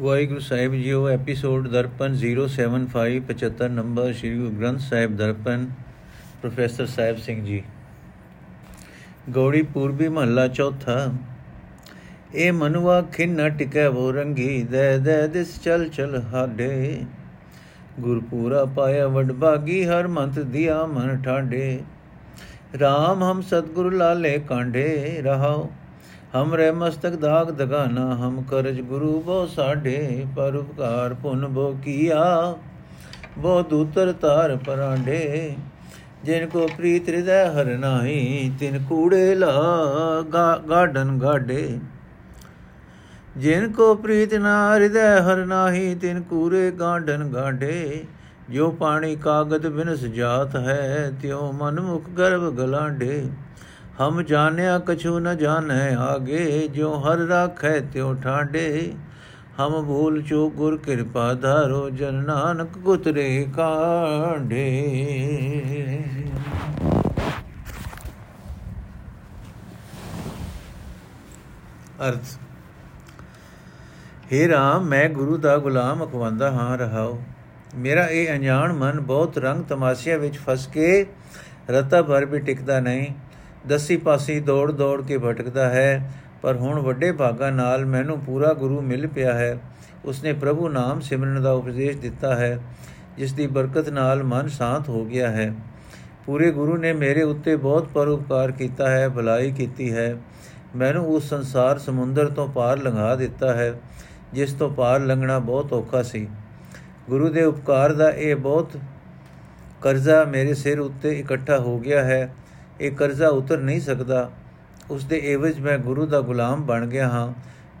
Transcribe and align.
ਵਾਹਿਗੁਰੂ 0.00 0.40
ਸਾਹਿਬ 0.40 0.72
JIO 0.74 1.08
episode 1.08 1.66
Darpan 1.68 2.14
075 2.20 3.18
75 3.26 3.66
number 3.70 4.12
Sri 4.12 4.30
Guru 4.38 4.50
Granth 4.50 4.80
Sahib 4.80 5.16
Darpan, 5.16 5.66
professor 6.42 6.86
Sahib 6.86 7.16
Singh 7.16 7.44
ji. 7.44 7.62
Gauri 9.30 9.62
Purbi 9.62 10.08
ਮਹੱਲਾ 10.08 10.46
ਚੌਥਾ, 10.48 10.96
ਇਹ 12.34 12.52
ਮਨੁਆ 12.52 13.00
ਖਿੰਨ 13.12 13.48
ਟਿਕੈ 13.50 13.88
ਵੋ 13.88 14.10
ਰੰਗੀ, 14.12 14.62
ਦੇ 14.62 14.98
ਦੇ 14.98 15.16
ਦਿਸ 15.28 15.60
ਚਲ 15.62 15.88
ਚਲ 15.88 16.20
ਹਾਡੇ। 16.32 17.00
ਗੁਰਪੂਰਾ 18.00 18.64
ਪਾਇਆ 18.64 19.06
ਵਡਭਾਗੀ 19.08 19.84
ਹਰ 19.84 20.06
ਮੰਤ 20.08 20.38
ਦਿਆ 20.38 20.84
ਮਨ 20.86 21.22
ਠਾਡੇ। 21.22 21.80
RAM 22.74 23.22
ਹਮ 23.22 23.42
ਸਤਗੁਰ 23.42 23.92
ਲਾਲੇ 23.92 24.38
ਕਾਂਢੇ 24.38 25.20
ਰਹਾਓ 25.22 25.70
ਹਮਰੇ 26.34 26.70
ਮਸਤਕ 26.70 27.14
ਦਾਗ 27.16 27.50
ਦਗਾਨਾ, 27.50 28.04
ਹਮ 28.16 28.42
ਕਰਜ 28.42 28.80
ਗੁਰੂ 28.80 29.20
ਬੋ 29.20 29.44
ਸਾਢੇ 29.46 30.26
ਪਰ 30.36 30.54
ਉਪਕਾਰ 30.54 31.14
ਪੁਨ 31.14 31.46
ਬੋ 31.48 31.70
ਕੀਆ। 31.84 32.24
ਬੋ 33.38 33.60
ਦੂਤਰ 33.62 34.12
ਤਾਰ 34.12 34.56
ਪਰਾਂਡੇ, 34.56 35.54
ਜਿਨ 36.24 36.46
ਕੋ 36.48 36.66
ਪ੍ਰੀਤ 36.76 37.08
ਹਿਰਦੈ 37.08 37.44
ਹਰ 37.52 37.66
ਨਾਹੀ, 37.78 38.50
ਤਿਨ 38.60 38.84
ਕੂੜੇ 38.88 39.34
ਲਾ 39.34 39.52
ਗਾਡਨ 40.70 41.18
ਗਾਡੇ 41.18 41.78
ਜਿਨ 43.36 43.70
ਕੋ 43.72 43.94
ਪ੍ਰੀਤ 43.94 44.34
ਨਾ 44.34 44.56
ਹਿਰਦੈ 44.74 45.20
ਹਰ 45.22 45.44
ਨਾਹੀ, 45.46 45.94
ਤਿਨ 45.94 46.20
ਕੂਰੇ 46.22 46.70
ਗਾਡਨ 46.70 47.24
ਗਾਡੇ 47.34 48.04
ਜੋ 48.50 48.70
ਪਾਣੀ 48.70 49.14
ਕਾਗਦ 49.16 49.66
ਬਿਨਸ 49.68 50.04
ਜਾਤ 50.14 50.56
ਹੈ, 50.56 51.10
ਤਿਉ 51.22 51.50
ਮਨ 51.52 51.80
ਮੁਖ 51.80 52.08
ਗਰਭ 52.10 52.50
ਗਲਾਂਡੇ। 52.54 53.24
ਹਮ 54.00 54.20
ਜਾਣਿਆ 54.22 54.78
ਕਛੂ 54.78 55.18
ਨ 55.18 55.36
ਜਾਣੈ 55.36 55.94
ਆਗੇ 55.96 56.68
ਜੋ 56.68 56.94
ਹਰ 57.00 57.18
ਰਾਖੈ 57.18 57.78
ਤਿਉ 57.92 58.14
ਠਾਡੇ। 58.14 58.92
ਹਮ 59.60 59.82
ਭੂਲ 59.86 60.22
ਚੋ 60.22 60.48
ਗੁਰ 60.50 60.76
ਕਿਰਪਾ 60.76 61.32
ਧਾਰੋ, 61.34 61.90
ਜਨ 61.90 62.14
ਨਾਨਕ 62.24 62.78
ਗੁਤਰੇ 62.78 63.46
ਕਾਢੇ। 63.56 64.64
ਅਰਥ 72.08 72.38
हे 74.32 74.48
ਰਾਮ, 74.50 74.84
ਮੈਂ 74.84 75.08
ਗੁਰੂ 75.08 75.36
ਦਾ 75.36 75.56
ਗੁਲਾਮ 75.58 76.04
ਅਖਵੰਦਾ 76.04 76.50
ਹਾਂ 76.50 76.76
ਰਹਾਉ 76.78 77.18
ਮੇਰਾ 77.76 78.06
ਇਹ 78.06 78.32
ਅਣਜਾਣ 78.32 78.72
ਮਨ 78.72 79.00
ਬਹੁਤ 79.02 79.38
ਰੰਗ 79.38 79.64
ਤਮਾਸ਼ਿਆਂ 79.64 80.18
ਵਿੱਚ 80.18 80.38
ਫਸ 80.38 80.66
ਕੇ, 80.66 81.06
ਰਤਾ 81.70 82.02
ਭਰ 82.02 82.24
ਵੀ 82.24 82.38
ਟਿਕਦਾ 82.40 82.80
ਨਹੀਂ। 82.80 83.12
ਦਸੀ 83.66 83.96
ਪਾਸੀ 83.96 84.40
ਦੌੜ 84.40 84.70
ਦੌੜ 84.72 85.02
ਕੇ 85.02 85.18
ਭਟਕਦਾ 85.18 85.68
ਹੈ, 85.68 86.12
ਪਰ 86.42 86.56
ਹੁਣ 86.56 86.80
ਵੱਡੇ 86.80 87.12
ਭਾਗਾ 87.12 87.50
ਨਾਲ 87.50 87.84
ਮੈਨੂੰ 87.84 88.18
ਪੂਰਾ 88.20 88.52
ਗੁਰੂ 88.52 88.80
ਮਿਲ 88.80 89.06
ਪਿਆ 89.06 89.34
ਹੈ। 89.34 89.58
ਉਸਨੇ 90.04 90.32
ਪ੍ਰਭੂ 90.32 90.68
ਨਾਮ 90.68 91.00
ਸਿਮਰਨ 91.00 91.42
ਦਾ 91.42 91.52
ਉਪਦੇਸ਼ 91.52 91.96
ਦਿੱਤਾ 91.96 92.34
ਹੈ 92.34 92.58
ਜਿਸ 93.16 93.32
ਦੀ 93.32 93.46
ਬਰਕਤ 93.46 93.88
ਨਾਲ 93.88 94.22
ਮਨ 94.22 94.48
ਸ਼ਾਂਤ 94.48 94.88
ਹੋ 94.88 95.04
ਗਿਆ 95.04 95.30
ਹੈ। 95.30 95.52
ਪੂਰੇ 96.26 96.50
ਗੁਰੂ 96.50 96.76
ਨੇ 96.76 96.92
ਮੇਰੇ 96.92 97.22
ਉੱਤੇ 97.22 97.56
ਬਹੁਤ 97.56 97.88
ਪਰਉਪਕਾਰ 97.88 98.52
ਕੀਤਾ 98.52 98.90
ਹੈ, 98.90 99.08
ਭਲਾਈ 99.08 99.52
ਕੀਤੀ 99.52 99.92
ਹੈ। 99.92 100.16
ਮੈਨੂੰ 100.76 101.06
ਉਸ 101.06 101.28
ਸੰਸਾਰ 101.28 101.78
ਸਮੁੰਦਰ 101.78 102.26
ਤੋਂ 102.26 102.48
ਪਾਰ 102.48 102.78
ਲੰਘਾ 102.78 103.14
ਦਿੱਤਾ 103.14 103.54
ਹੈ, 103.54 103.72
ਜਿਸ 104.32 104.52
ਤੋਂ 104.52 104.70
ਪਾਰ 104.70 105.00
ਲੰਘਣਾ 105.00 105.38
ਬਹੁਤ 105.38 105.72
ਔਖਾ 105.72 106.02
ਸੀ। 106.02 106.28
ਗੁਰੂ 107.08 107.28
ਦੇ 107.28 107.44
ਉਪਕਾਰ 107.44 107.92
ਦਾ 107.92 108.10
ਇਹ 108.10 108.36
ਬਹੁਤ 108.36 108.76
ਕਰਜ਼ਾ 109.82 110.24
ਮੇਰੇ 110.24 110.54
ਸਿਰ 110.54 110.80
ਉੱਤੇ 110.80 111.18
ਇਕੱਠਾ 111.18 111.58
ਹੋ 111.58 111.78
ਗਿਆ 111.78 112.04
ਹੈ 112.04 112.34
ਇਹ 112.80 112.92
ਕਰਜ਼ਾ 112.92 113.28
ਉਤਰ 113.28 113.58
ਨਹੀਂ 113.58 113.80
ਸਕਦਾ। 113.80 114.30
ਉਸ 114.90 115.04
ਦੇ 115.04 115.20
ਏਵਜ 115.24 115.60
ਮੈਂ 115.60 115.78
ਗੁਰੂ 115.78 116.06
ਦਾ 116.06 116.20
ਗੁਲਾਮ 116.20 116.62
ਬਣ 116.62 116.86
ਗਿਆ 116.86 117.08
ਹਾਂ 117.08 117.32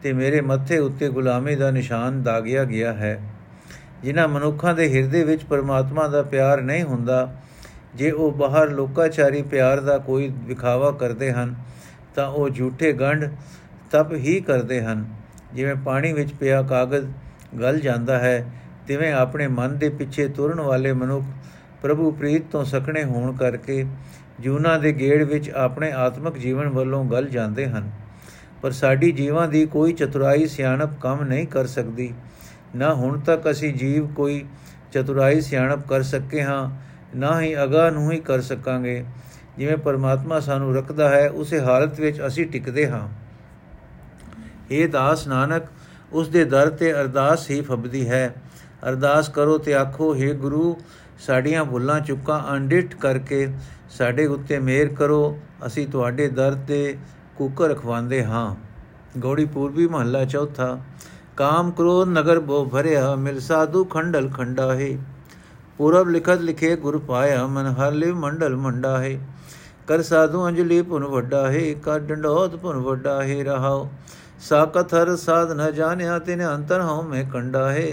ਤੇ 0.02 0.12
ਮੇਰੇ 0.12 0.40
ਮੱਥੇ 0.40 0.78
ਉੱਤੇ 0.78 1.08
ਗੁਲਾਮੀ 1.08 1.54
ਦਾ 1.56 1.70
ਨਿਸ਼ਾਨ 1.70 2.22
ਦਾਗਿਆ 2.22 2.64
ਗਿਆ 2.64 2.92
ਹੈ। 2.92 3.20
ਜਿਨ੍ਹਾਂ 4.02 4.28
ਮਨੁੱਖਾਂ 4.28 4.74
ਦੇ 4.74 4.88
ਹਿਰਦੇ 4.94 5.24
ਵਿੱਚ 5.24 5.44
ਪਰਮਾਤਮਾ 5.44 6.06
ਦਾ 6.08 6.22
ਪਿਆਰ 6.22 6.62
ਨਹੀਂ 6.62 6.84
ਹੁੰਦਾ, 6.84 7.36
ਜੇ 7.94 8.10
ਉਹ 8.10 8.32
ਬਾਹਰ 8.32 8.70
ਲੋਕਾਚਾਰੀ 8.70 9.42
ਪਿਆਰ 9.42 9.80
ਦਾ 9.80 9.98
ਕੋਈ 9.98 10.32
ਵਿਖਾਵਾ 10.44 10.90
ਕਰਦੇ 10.90 11.32
ਹਨ, 11.32 11.54
ਤਾਂ 12.14 12.28
ਉਹ 12.28 12.48
ਝੂਠੇ 12.48 12.92
ਗੰਢ 12.92 13.24
ਤਪ 13.90 14.12
ਹੀ 14.12 14.40
ਕਰਦੇ 14.40 14.80
ਹਨ। 14.82 15.04
ਜਿਵੇਂ 15.54 15.74
ਪਾਣੀ 15.74 16.12
ਵਿੱਚ 16.12 16.32
ਪਿਆ 16.32 16.62
ਕਾਗਜ਼ 16.62 17.06
ਗਲ 17.60 17.80
ਜਾਂਦਾ 17.80 18.18
ਹੈ, 18.18 18.52
ਤਿਵੇਂ 18.86 19.12
ਆਪਣੇ 19.12 19.46
ਮਨ 19.48 19.78
ਦੇ 19.78 19.88
ਪਿੱਛੇ 19.88 20.28
ਤੁਰਨ 20.28 20.60
ਵਾਲੇ 20.60 20.92
ਮਨੁੱਖ 20.92 21.24
ਪ੍ਰਭੂ 21.82 22.10
ਪ੍ਰੀਤ 22.10 22.42
ਤੋਂ 22.52 22.64
ਸਕਣੇ 22.64 23.04
ਹੋਣ 23.04 23.36
ਕਰਕੇ 23.36 23.84
ਜੂਨਾ 24.40 24.78
ਦੇ 24.78 24.92
ਗੇੜ 24.92 25.22
ਵਿੱਚ 25.22 25.50
ਆਪਣੇ 25.50 25.92
ਆਤਮਿਕ 25.92 26.38
ਜੀਵਨ 26.38 26.68
ਵੱਲੋਂ 26.68 27.04
ਗਲ 27.04 27.28
ਜਾਂਦੇ 27.28 27.66
ਹਨ। 27.66 27.90
ਪਰ 28.62 28.70
ਸਾਡੀ 28.70 29.12
ਜੀਵਾਂ 29.12 29.48
ਦੀ 29.48 29.66
ਕੋਈ 29.66 29.92
ਚਤੁਰਾਈ 29.92 30.46
ਸਿਆਣਪ 30.46 30.90
ਕੰਮ 31.00 31.22
ਨਹੀਂ 31.22 31.46
ਕਰ 31.46 31.66
ਸਕਦੀ। 31.66 32.14
ਨਾ 32.76 32.94
ਹੁਣ 32.94 33.20
ਤੱਕ 33.20 33.50
ਅਸੀਂ 33.50 33.74
ਜੀਵ 33.74 34.06
ਕੋਈ 34.06 34.44
ਚਤੁਰਾਈ 34.92 35.40
ਸਿਆਣਪ 35.40 35.88
ਕਰ 35.88 36.02
ਸਕੇ 36.02 36.42
ਹਾਂ, 36.42 36.70
ਨਾ 37.16 37.40
ਹੀ 37.40 37.62
ਅਗਾ 37.62 37.90
ਨੂੰ 37.90 38.12
ਹੀ 38.12 38.20
ਕਰ 38.20 38.40
ਸਕਾਂਗੇ। 38.40 39.04
ਜਿਵੇਂ 39.58 39.76
ਪਰਮਾਤਮਾ 39.76 40.40
ਸਾਨੂੰ 40.40 40.74
ਰੱਖਦਾ 40.74 41.08
ਹੈ, 41.08 41.30
ਉਸੇ 41.30 41.60
ਹਾਲਤ 41.60 42.00
ਵਿੱਚ 42.00 42.26
ਅਸੀਂ 42.26 42.46
ਟਿਕਦੇ 42.46 42.90
ਹਾਂ। 42.90 43.08
ਇਹ 44.70 44.88
ਦਾਸ 44.88 45.26
ਨਾਨਕ, 45.26 45.62
ਉਸ 46.12 46.28
ਦੇ 46.28 46.44
ਦਰ 46.44 46.70
ਤੇ 46.70 46.92
ਅਰਦਾਸ 46.92 47.50
ਹੀ 47.50 47.60
ਫਬਦੀ 47.60 48.08
ਹੈ। 48.08 48.34
ਅਰਦਾਸ 48.88 49.28
ਕਰੋ 49.28 49.58
ਤੇ 49.58 49.74
ਆਖੋ 49.74 50.14
हे 50.14 50.34
ਗੁਰੂ, 50.34 50.76
ਸਾਡੀਆਂ 51.18 51.64
ਭੁੱਲਾਂ 51.64 52.00
ਚੁੱਕਾਂ 52.00 52.52
ਅੰਡਿਟ 52.52 52.94
ਕਰਕੇ 52.94 53.48
ਸਾਡੇ 53.94 54.26
ਉੱਤੇ 54.26 54.58
ਮਿਹਰ 54.58 54.88
ਕਰੋ, 54.94 55.38
ਅਸੀਂ 55.66 55.86
ਤੁਹਾਡੇ 55.88 56.28
ਦਰ 56.28 56.54
ਤੇ 56.68 56.96
ਕੁਕਰ 57.36 57.68
ਰਖਵਾਉਂਦੇ 57.70 58.24
ਹਾਂ। 58.24 58.54
ਗੌੜੀ 59.18 59.44
ਪੂਰਬੀ 59.44 59.86
ਮਹੱਲਾ 59.86 60.24
ਚੌਥਾ, 60.24 60.78
ਕਾਮ 61.36 61.70
ਕ੍ਰੋਧ 61.70 62.08
ਨਗਰ 62.08 62.38
ਬੋ 62.40 62.64
ਭਰਿਆ, 62.64 63.14
ਮਿਲ 63.16 63.40
ਸਾਧੂ 63.40 63.84
ਖੰਡਲ 63.84 64.28
ਖੰਡਾ 64.28 64.74
ਹੈ 64.74 64.88
ਪੂਰਬ 65.78 66.08
ਲਿਖਤ 66.08 66.40
ਲਿਖੇ 66.40 66.74
ਗੁਰ 66.76 66.98
ਪਾਇਆ, 66.98 67.46
ਮਨ 67.46 67.66
ਹਰ 67.74 67.92
ਲਿਵ 67.92 68.16
ਮੰਡਲ 68.16 68.56
ਮੰਡਾ 68.56 68.98
ਹੈ 68.98 69.18
ਕਰ 69.88 70.02
ਸਾਧੂ 70.02 70.46
ਅੰਜਲੀ 70.48 70.82
ਪੁਨ 70.82 71.04
ਵੱਡਾ 71.04 71.46
ਹੈ 71.50 71.72
ਕਰ 71.82 71.98
ਡੰਡੋਤ 72.00 72.54
ਪੁਨ 72.56 72.76
ਵੱਡਾ 72.78 73.22
ਹੈ 73.22 73.42
ਰਹਾਓ। 73.44 73.88
ਸਾਕਤ 74.40 74.94
ਹਰ 74.94 75.16
ਸਾਧ 75.16 75.52
ਨ 75.52 75.70
ਜਾਣਿਆ, 75.72 76.18
ਤਿਨ 76.18 76.42
ਅੰਤਰ 76.44 76.80
ਹਉ 76.82 77.02
ਮੈਂ 77.02 77.24
ਕੰਡਾ 77.24 77.70
ਹੈ 77.72 77.86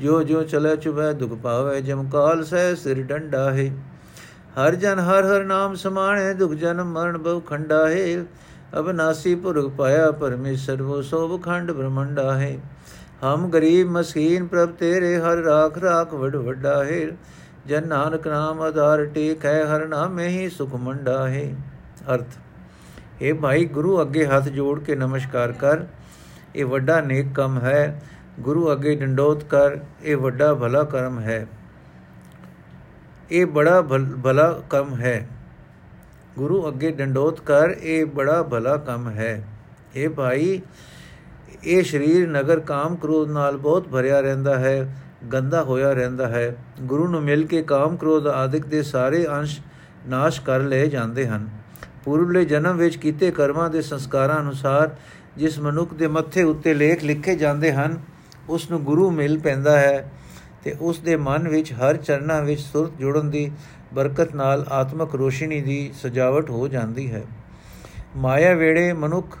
ਜੋ 0.00 0.22
ਜੋ 0.22 0.42
ਚਲੇ 0.42 0.76
ਚੁਬੈ 0.76 1.12
ਦੁਖ 1.12 1.32
ਪਾਵੇ 1.34 1.80
ਜਮਕਾਲ 1.80 2.44
ਸਹਿ 2.44 2.74
ਸਿਰ 2.76 3.02
ਡੰਡਾ 3.02 3.50
ਹੈ 3.52 3.70
ਹਰ 4.56 4.74
ਜਨ 4.74 4.98
ਹਰ 5.00 5.24
ਹਰ 5.24 5.44
ਨਾਮ 5.44 5.74
ਸਮਾਣੇ 5.74 6.32
ਦੁਖ 6.34 6.52
ਜਨਮ 6.52 6.92
ਮਰਨ 6.92 7.16
ਬਹੁ 7.18 7.40
ਖੰਡਾ 7.40 7.86
ਹੈ 7.88 8.24
ਅਬਨਾਸੀ 8.78 9.34
ਪੁਰਖ 9.34 9.70
ਪਾਇਆ 9.76 10.10
ਪਰਮੇਸ਼ਰ 10.10 10.82
ਵੋ 10.82 11.00
ਸੋਭ 11.02 11.40
ਖੰਡ 11.42 11.70
ਬ੍ਰਹਮੰਡਾ 11.70 12.32
ਹੈ 12.38 12.56
ਹਮ 13.24 13.48
ਗਰੀਬ 13.50 13.90
ਮਸਕੀਨ 13.90 14.46
ਪ੍ਰਭ 14.46 14.72
ਤੇਰੇ 14.78 15.16
ਹਰ 15.16 15.42
ਰਾਖ 15.44 15.78
ਰਾਖ 15.78 16.12
ਵਡ 16.14 16.36
ਵੱਡਾ 16.36 16.82
ਹੈ 16.84 17.00
ਜਨ 17.66 17.86
ਨਾਨਕ 17.88 18.28
ਨਾਮ 18.28 18.60
ਆਧਾਰ 18.60 19.04
ਟੇਕ 19.06 19.44
ਹੈ 19.44 19.64
ਹਰ 19.66 19.86
ਨਾਮੇ 19.88 20.28
ਹੀ 20.28 20.48
ਸੁਖ 20.48 20.74
ਮੰਡਾ 20.74 21.28
ਹੈ 21.28 21.44
ਅਰਥ 22.14 22.38
ਇਹ 23.22 23.34
ਭਾਈ 23.34 23.64
ਗੁਰੂ 23.70 24.00
ਅੱਗੇ 24.02 24.26
ਹੱਥ 24.26 24.48
ਜੋੜ 24.48 24.78
ਕੇ 24.80 24.94
ਨਮਸਕਾਰ 24.96 25.52
ਕਰ 25.52 25.86
ਇਹ 26.54 26.64
ਵੱਡਾ 26.66 27.00
ਨੇਕ 27.00 27.34
ਕੰਮ 27.34 27.58
ਹੈ 27.60 28.02
ਗੁਰੂ 28.40 28.70
ਅੱਗੇ 28.72 28.94
ਡੰਡੋਤ 28.96 29.44
ਕਰ 29.44 29.78
ਇਹ 30.02 30.16
ਵੱਡਾ 30.16 30.52
ਭਲਾ 30.54 30.82
ਕਰਮ 30.84 31.18
ਹੈ 31.20 31.46
ਇਹ 33.32 33.46
ਬੜਾ 33.46 33.82
ਭਲਾ 34.24 34.62
ਕੰਮ 34.70 34.94
ਹੈ। 34.94 35.28
ਗੁਰੂ 36.38 36.68
ਅੱਗੇ 36.68 36.90
ਡੰਡੋਤ 36.90 37.40
ਕਰ, 37.40 37.74
ਇਹ 37.82 38.06
ਬੜਾ 38.06 38.42
ਭਲਾ 38.42 38.76
ਕੰਮ 38.76 39.08
ਹੈ। 39.08 39.48
ਇਹ 39.96 40.08
ਭਾਈ, 40.08 40.60
ਇਹ 41.64 41.82
ਸਰੀਰ 41.82 42.28
ਨਗਰ 42.28 42.60
ਕਾਮ 42.60 42.96
ਕ੍ਰੋਧ 42.96 43.30
ਨਾਲ 43.30 43.56
ਬਹੁਤ 43.56 43.88
ਭਰਿਆ 43.88 44.20
ਰਹਿੰਦਾ 44.20 44.58
ਹੈ, 44.58 44.96
ਗੰਦਾ 45.32 45.62
ਹੋਇਆ 45.62 45.92
ਰਹਿੰਦਾ 45.92 46.28
ਹੈ। 46.28 46.56
ਗੁਰੂ 46.80 47.08
ਨੂੰ 47.08 47.22
ਮਿਲ 47.22 47.46
ਕੇ 47.46 47.62
ਕਾਮ 47.62 47.96
ਕ੍ਰੋਧ 47.96 48.26
ਆਦਿਕ 48.26 48.66
ਦੇ 48.66 48.82
ਸਾਰੇ 48.82 49.26
ਅੰਸ਼ 49.26 49.60
ਨਾਸ਼ 50.06 50.40
ਕਰ 50.40 50.60
ਲਏ 50.60 50.86
ਜਾਂਦੇ 50.88 51.26
ਹਨ। 51.26 51.48
ਪੂਰਬਲੇ 52.04 52.44
ਜਨਮ 52.44 52.76
ਵਿੱਚ 52.76 52.96
ਕੀਤੇ 52.96 53.30
ਕਰਮਾਂ 53.30 53.70
ਦੇ 53.70 53.82
ਸੰਸਕਾਰਾਂ 53.82 54.40
ਅਨੁਸਾਰ 54.40 54.96
ਜਿਸ 55.36 55.58
ਮਨੁੱਖ 55.58 55.94
ਦੇ 55.94 56.06
ਮੱਥੇ 56.06 56.42
ਉੱਤੇ 56.42 56.74
ਲੇਖ 56.74 57.04
ਲਿਖੇ 57.04 57.36
ਜਾਂਦੇ 57.36 57.72
ਹਨ, 57.72 58.00
ਉਸ 58.48 58.70
ਨੂੰ 58.70 58.84
ਗੁਰੂ 58.84 59.10
ਮਿਲ 59.10 59.38
ਪੈਂਦਾ 59.38 59.78
ਹੈ। 59.78 60.12
ਤੇ 60.64 60.76
ਉਸ 60.80 60.98
ਦੇ 60.98 61.16
ਮਨ 61.16 61.48
ਵਿੱਚ 61.48 61.72
ਹਰ 61.72 61.96
ਚਰਨਾ 61.96 62.40
ਵਿੱਚ 62.40 62.60
ਸੁਰਤ 62.60 62.90
ਜੁੜਨ 62.98 63.30
ਦੀ 63.30 63.52
ਬਰਕਤ 63.94 64.34
ਨਾਲ 64.34 64.66
ਆਤਮਕ 64.68 65.14
ਰੋਸ਼ਨੀ 65.14 65.60
ਦੀ 65.60 65.92
ਸਜਾਵਟ 66.02 66.50
ਹੋ 66.50 66.68
ਜਾਂਦੀ 66.68 67.12
ਹੈ। 67.12 67.22
ਮਾਇਆ 68.16 68.54
ਵੇੜੇ 68.54 68.92
ਮਨੁੱਖ 68.92 69.38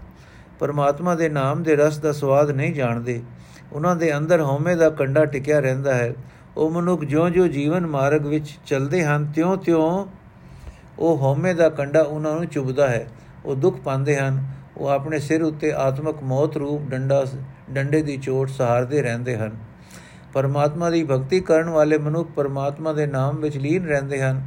ਪਰਮਾਤਮਾ 0.58 1.14
ਦੇ 1.14 1.28
ਨਾਮ 1.28 1.62
ਦੇ 1.62 1.76
ਰਸ 1.76 1.98
ਦਾ 1.98 2.12
ਸਵਾਦ 2.12 2.50
ਨਹੀਂ 2.50 2.74
ਜਾਣਦੇ। 2.74 3.22
ਉਹਨਾਂ 3.72 3.96
ਦੇ 3.96 4.16
ਅੰਦਰ 4.16 4.40
ਹਉਮੈ 4.40 4.74
ਦਾ 4.74 4.90
ਕੰਡਾ 4.90 5.24
ਟਿਕਿਆ 5.24 5.60
ਰਹਿੰਦਾ 5.60 5.94
ਹੈ। 5.94 6.14
ਉਹ 6.56 6.70
ਮਨੁੱਖ 6.70 7.04
ਜਿਉਂ-ਜਿਉਂ 7.04 7.48
ਜੀਵਨ 7.48 7.86
ਮਾਰਗ 7.86 8.26
ਵਿੱਚ 8.26 8.58
ਚੱਲਦੇ 8.66 9.04
ਹਨ, 9.04 9.32
ਤਿਉਂ-ਤਿਉਂ 9.34 10.06
ਉਹ 10.98 11.18
ਹਉਮੈ 11.18 11.52
ਦਾ 11.52 11.68
ਕੰਡਾ 11.68 12.02
ਉਹਨਾਂ 12.02 12.34
ਨੂੰ 12.34 12.46
ਚੁਭਦਾ 12.46 12.88
ਹੈ। 12.88 13.08
ਉਹ 13.44 13.56
ਦੁੱਖ 13.56 13.76
ਪਾਉਂਦੇ 13.76 14.16
ਹਨ। 14.16 14.48
ਉਹ 14.76 14.88
ਆਪਣੇ 14.88 15.18
ਸਿਰ 15.18 15.42
ਉੱਤੇ 15.42 15.72
ਆਤਮਕ 15.72 16.22
ਮੌਤ 16.22 16.56
ਰੂਪ 16.56 16.82
ਡੰਡਾ 16.90 17.26
ਡੰਡੇ 17.70 18.02
ਦੀ 18.02 18.16
ਚੋਟ 18.16 18.48
ਸਹਾਰਦੇ 18.48 19.02
ਰਹਿੰਦੇ 19.02 19.36
ਹਨ। 19.36 19.71
ਪਰਮਾਤਮਾ 20.32 20.90
ਦੀ 20.90 21.04
ਭਗਤੀ 21.04 21.40
ਕਰਨ 21.40 21.68
ਵਾਲੇ 21.68 21.98
ਮਨੁੱਖ 21.98 22.30
ਪਰਮਾਤਮਾ 22.30 22.92
ਦੇ 22.92 23.06
ਨਾਮ 23.06 23.36
ਵਿੱਚ 23.36 23.56
ਲੀਨ 23.56 23.86
ਰਹਿੰਦੇ 23.86 24.22
ਹਨ। 24.22 24.46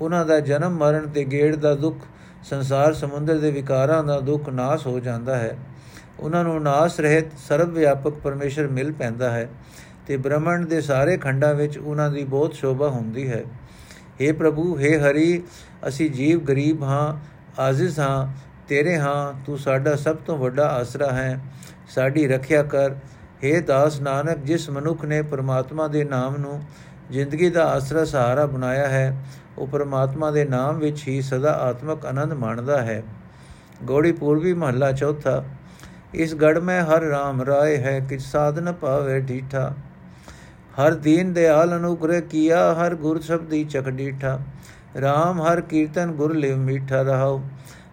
ਉਹਨਾਂ 0.00 0.26
ਦਾ 0.26 0.40
ਜਨਮ 0.40 0.76
ਮਰਨ 0.76 1.08
ਤੇ 1.08 1.24
ਗੇੜ 1.24 1.56
ਦਾ 1.56 1.74
ਦੁੱਖ, 1.74 1.96
ਸੰਸਾਰ 2.42 2.92
ਸਮੁੰਦਰ 2.92 3.38
ਦੇ 3.38 3.50
ਵਿਕਾਰਾਂ 3.50 4.04
ਦਾ 4.04 4.20
ਦੁੱਖ 4.20 4.48
ਨਾਸ 4.48 4.86
ਹੋ 4.86 5.00
ਜਾਂਦਾ 5.00 5.36
ਹੈ। 5.36 5.56
ਉਹਨਾਂ 6.20 6.44
ਨੂੰ 6.44 6.62
ਨਾਸ 6.62 7.00
ਰਹਿਤ 7.00 7.24
ਸਰਵ 7.48 7.70
ਵਿਆਪਕ 7.70 8.12
ਪਰਮੇਸ਼ਰ 8.12 8.66
ਮਿਲ 8.66 8.92
ਪੈਂਦਾ 8.92 9.30
ਹੈ 9.30 9.48
ਤੇ 10.06 10.16
ਬ੍ਰਹਮੰਡ 10.16 10.66
ਦੇ 10.66 10.80
ਸਾਰੇ 10.80 11.16
ਖੰਡਾਂ 11.16 11.54
ਵਿੱਚ 11.54 11.78
ਉਹਨਾਂ 11.78 12.10
ਦੀ 12.10 12.24
ਬਹੁਤ 12.24 12.54
ਸ਼ੋਭਾ 12.54 12.88
ਹੁੰਦੀ 12.88 13.30
ਹੈ। 13.30 13.44
हे 14.20 14.34
ਪ੍ਰਭੂ 14.34 14.78
हे 14.78 15.00
ਹਰੀ, 15.00 15.42
ਅਸੀਂ 15.88 16.10
ਜੀਵ 16.10 16.40
ਗਰੀਬ 16.40 16.82
ਹਾਂ, 16.82 17.16
ਆਜ਼ਿਜ਼ 17.60 18.00
ਹਾਂ, 18.00 18.32
ਤੇਰੇ 18.68 18.98
ਹਾਂ, 18.98 19.44
ਤੂੰ 19.46 19.58
ਸਾਡਾ 19.58 19.96
ਸਭ 19.96 20.16
ਤੋਂ 20.16 20.38
ਵੱਡਾ 20.38 20.66
ਆਸਰਾ 20.66 21.12
ਹੈ। 21.12 21.40
ਸਾਡੀ 21.88 22.26
ਰੱਖਿਆ 22.28 22.62
ਕਰ 22.62 22.90
हे 23.44 23.60
ਦਾਸ 23.62 24.00
ਨਾਨਕ, 24.00 24.38
ਜਿਸ 24.38 24.68
ਮਨੁੱਖ 24.70 25.04
ਨੇ 25.04 25.22
ਪਰਮਾਤਮਾ 25.22 25.86
ਦੇ 25.88 26.04
ਨਾਮ 26.04 26.36
ਨੂੰ 26.36 26.60
ਜ਼ਿੰਦਗੀ 27.10 27.50
ਦਾ 27.50 27.64
ਆਸਰਾ 27.66 28.04
ਸਹਾਰਾ 28.04 28.46
ਬਣਾਇਆ 28.46 28.88
ਹੈ, 28.88 29.24
ਉਹ 29.58 29.66
ਪਰਮਾਤਮਾ 29.66 30.30
ਦੇ 30.30 30.44
ਨਾਮ 30.44 30.78
ਵਿੱਚ 30.78 31.02
ਹੀ 31.08 31.20
ਸਦਾ 31.22 31.52
ਆਤਮਕ 31.60 32.06
ਆਨੰਦ 32.06 32.32
ਮਾਣਦਾ 32.32 32.80
ਹੈ। 32.82 33.02
ਗੋੜੀ 33.82 34.12
ਪੂਰਬੀ 34.12 34.52
ਮਹੱਲਾ 34.52 34.92
ਚੌਥਾ, 34.92 35.42
ਇਸ 36.14 36.34
ਗੜ 36.34 36.58
ਮੈਂ 36.58 36.82
ਹਰ 36.84 37.02
ਰਾਮ 37.02 37.42
ਰਾਏ 37.42 37.76
ਹੈ 37.76 37.98
ਕਿ 38.00 38.18
ਸਾਧਨ 38.18 38.72
ਪਾਵੇ 38.72 39.20
ਢੀਠਾ 39.20 39.72
ਹਰ 40.78 40.94
ਦੀਨ 40.94 41.32
ਦਿਆਲ 41.32 41.76
ਅਨੁਗ੍ਰਹ 41.76 42.20
ਕੀਆ, 42.20 42.72
ਹਰ 42.74 42.94
ਗੁਰ 42.94 43.20
ਸ਼ਬਦੀ 43.20 43.64
ਚਖ 43.64 43.88
ਡੀਠਾ। 43.88 44.38
RAM 44.98 45.42
ਹਰ 45.42 45.60
ਕੀਰਤਨ 45.60 46.12
ਗੁਰ 46.12 46.34
ਲਿਵ 46.34 46.56
ਮੀਠਾ 46.56 47.02
ਰਹਾਉ। 47.02 47.38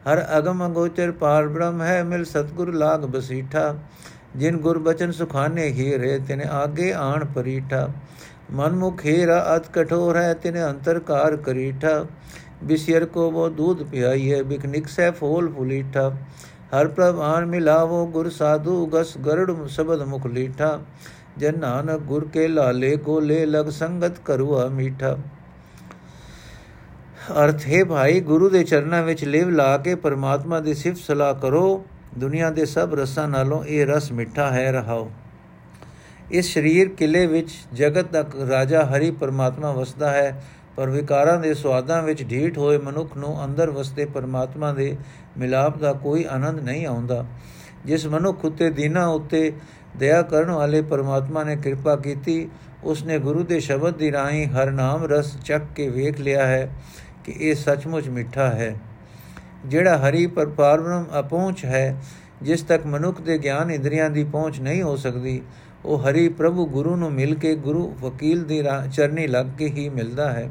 ਹਰ 0.05 0.23
ਅਗਮ 0.37 0.65
ਅਗੋਚਰ 0.65 1.11
ਪਾਰ 1.11 1.47
ਬ੍ਰਹਮ 1.47 1.81
ਹੈ, 1.81 2.03
ਮਿਲ 2.03 2.23
ਸਤਗੁਰ 2.25 2.73
ਲਾਗ 2.73 3.05
ਬਸੀਠਾ। 3.05 3.75
ਜਿਨ 4.35 4.57
ਗੁਰ 4.57 4.79
ਬਚਨ 4.79 5.11
ਸੁਖਾਨੇ 5.11 5.65
ਹੀ 5.65 5.99
ਰੇ 5.99 6.19
ਤਿਨ 6.19 6.41
ਆਗੇ 6.41 6.93
ਆਣ 6.93 7.25
ਪਰੀਠਾ। 7.25 7.89
ਮਨ 8.51 8.75
ਮੁਖ 8.75 9.05
ਹੀਰਾ 9.05 9.55
ਅਤ 9.55 9.69
ਕਠੋਰ 9.69 10.17
ਹੈ, 10.17 10.33
ਤਿਨ 10.33 10.67
ਅੰਤਰਕਾਰ 10.69 11.37
ਕਰੀਠਾ। 11.37 12.05
ਬਿਸਿਰ 12.63 13.05
ਕੋ 13.05 13.31
ਉਹ 13.31 13.49
दूध 13.49 13.89
ਪਿਆਈਏ 13.89 14.41
ਬਿਕ 14.43 14.65
ਨਿਕਸੈ 14.65 15.11
ਫੋਲ 15.11 15.53
ਫੁਲੀਠਾ। 15.53 16.09
ਹਰ 16.59 16.87
ਪ੍ਰਭਾਨ 16.87 17.45
ਮਿਲਾਵੋ 17.45 18.07
ਗੁਰ 18.07 18.29
ਸਾਧੂ, 18.29 18.87
ਗਸ 18.87 19.17
ਗਰੜ 19.17 19.67
ਸ਼ਬਦ 19.67 20.01
ਮੁਖ 20.01 20.27
ਲੀਠਾ। 20.27 20.79
ਜਨ 21.37 21.59
ਨਾਨਕ 21.59 21.99
ਗੁਰ 21.99 22.27
ਕੇ 22.27 22.47
ਲਾਲੇ, 22.47 22.95
ਗੋਲੇ 22.95 23.45
ਲਗ 23.45 23.69
ਸੰਗਤ 23.69 24.19
ਕਰੂਆ 24.19 24.67
ਮੀਠਾ। 24.67 25.17
ਅਰਥ, 27.43 27.67
ਹੈ 27.67 27.85
ਭਾਈ, 27.85 28.19
ਗੁਰੂ 28.19 28.49
ਦੇ 28.49 28.63
ਚਰਨਾਂ 28.63 29.03
ਵਿੱਚ 29.03 29.25
ਲਿਵ 29.25 29.49
ਲਾ 29.49 29.77
ਕੇ 29.77 29.95
ਪਰਮਾਤਮਾ 29.95 30.59
ਦੀ 30.59 30.73
ਸਿਫਤ 30.73 30.97
ਸਲਾਹ 30.97 31.33
ਕਰੋ। 31.33 31.85
ਦੁਨੀਆ 32.17 32.49
ਦੇ 32.49 32.65
ਸਭ 32.65 32.93
ਰਸਾਂ 32.93 33.27
ਨਾਲੋਂ 33.27 33.65
ਇਹ 33.65 33.85
ਰਸ 33.85 34.11
ਮਿੱਠਾ 34.11 34.51
ਹੈ, 34.51 34.71
ਰਹਾਓ। 34.71 35.11
ਇਸ 36.31 36.53
ਸਰੀਰ 36.53 36.89
ਕਿਲੇ 36.89 37.25
ਵਿੱਚ 37.25 37.49
ਜਗਤ 37.73 38.11
ਦਾ 38.11 38.25
ਰਾਜਾ 38.49 38.85
ਹਰੀ 38.85 39.11
ਪਰਮਾਤਮਾ 39.11 39.71
ਵਸਦਾ 39.71 40.11
ਹੈ, 40.11 40.43
ਪਰ 40.75 40.89
ਵਿਕਾਰਾਂ 40.89 41.39
ਦੇ 41.39 41.53
ਸਵਾਦਾਂ 41.53 42.03
ਵਿੱਚ 42.03 42.29
ਢੀਠ 42.29 42.57
ਹੋਏ 42.57 42.77
ਮਨੁੱਖ 42.77 43.17
ਨੂੰ 43.17 43.45
ਅੰਦਰ 43.45 43.69
ਵਸਦੇ 43.69 44.05
ਪਰਮਾਤਮਾ 44.05 44.73
ਦੇ 44.73 44.97
ਮਿਲਾਪ 45.37 45.77
ਦਾ 45.77 45.93
ਕੋਈ 45.93 46.25
ਆਨੰਦ 46.29 46.59
ਨਹੀਂ 46.59 46.85
ਆਉਂਦਾ। 46.87 47.25
ਜਿਸ 47.85 48.05
ਮਨੁੱਖ 48.05 48.45
ਉਤੇ 48.45 48.69
ਦੀਨਾ 48.69 49.07
ਉਤੇ 49.07 49.53
ਦਇਆ 49.97 50.21
ਕਰਨ 50.21 50.51
ਵਾਲੇ 50.51 50.81
ਪਰਮਾਤਮਾ 50.81 51.43
ਨੇ 51.43 51.55
ਕਿਰਪਾ 51.55 51.95
ਕੀਤੀ, 51.95 52.49
ਉਸਨੇ 52.83 53.19
ਗੁਰੂ 53.19 53.43
ਦੇ 53.43 53.59
ਸ਼ਬਦ 53.59 53.97
ਦੀ 53.97 54.11
ਰਾਹੀਂ 54.11 54.45
ਹਰ 54.45 54.71
ਨਾਮ 54.71 55.05
ਰਸ 55.05 55.37
ਚੱਕ 55.45 55.63
ਕੇ 55.75 55.89
ਵੇਖ 55.89 56.19
ਲਿਆ 56.19 56.47
ਹੈ 56.47 56.75
ਕਿ 57.23 57.35
ਇਹ 57.39 57.55
ਸੱਚਮੁੱਚ 57.55 58.09
ਮਿੱਠਾ 58.09 58.47
ਹੈ। 58.47 58.75
ਜਿਹੜਾ 59.65 59.97
ਹਰੀ 59.97 60.25
ਪਰ 60.27 60.45
ਪਾਰਬ੍ਰਹਮ 60.47 61.05
ਅਪਹੁੰਚ 61.19 61.65
ਹੈ, 61.65 62.01
ਜਿਸ 62.41 62.61
ਤੱਕ 62.61 62.85
ਮਨੁੱਖ 62.85 63.21
ਦੇ 63.21 63.37
ਗਿਆਨ 63.37 63.71
ਇੰਦਰੀਆਂ 63.71 64.09
ਦੀ 64.09 64.23
ਪਹੁੰਚ 64.23 64.59
ਨਹੀਂ 64.59 64.81
ਹੋ 64.83 64.95
ਸਕਦੀ, 64.95 65.41
ਉਹ 65.85 65.99
ਹਰੀ 65.99 66.27
ਪ੍ਰਭੂ 66.29 66.65
ਗੁਰੂ 66.65 66.95
ਨੂੰ 66.95 67.11
ਮਿਲ 67.11 67.35
ਕੇ 67.35 67.55
ਗੁਰੂ 67.55 67.87
ਵਕੀਲ 68.01 68.43
ਦੀ 68.43 68.61
ਚਰਨੀ 68.91 69.27
ਲੱਗ 69.27 69.45
ਕੇ 69.57 69.67
ਹੀ 69.67 69.87
ਮਿਲਦਾ 69.89 70.29
ਹੈ। 70.31 70.49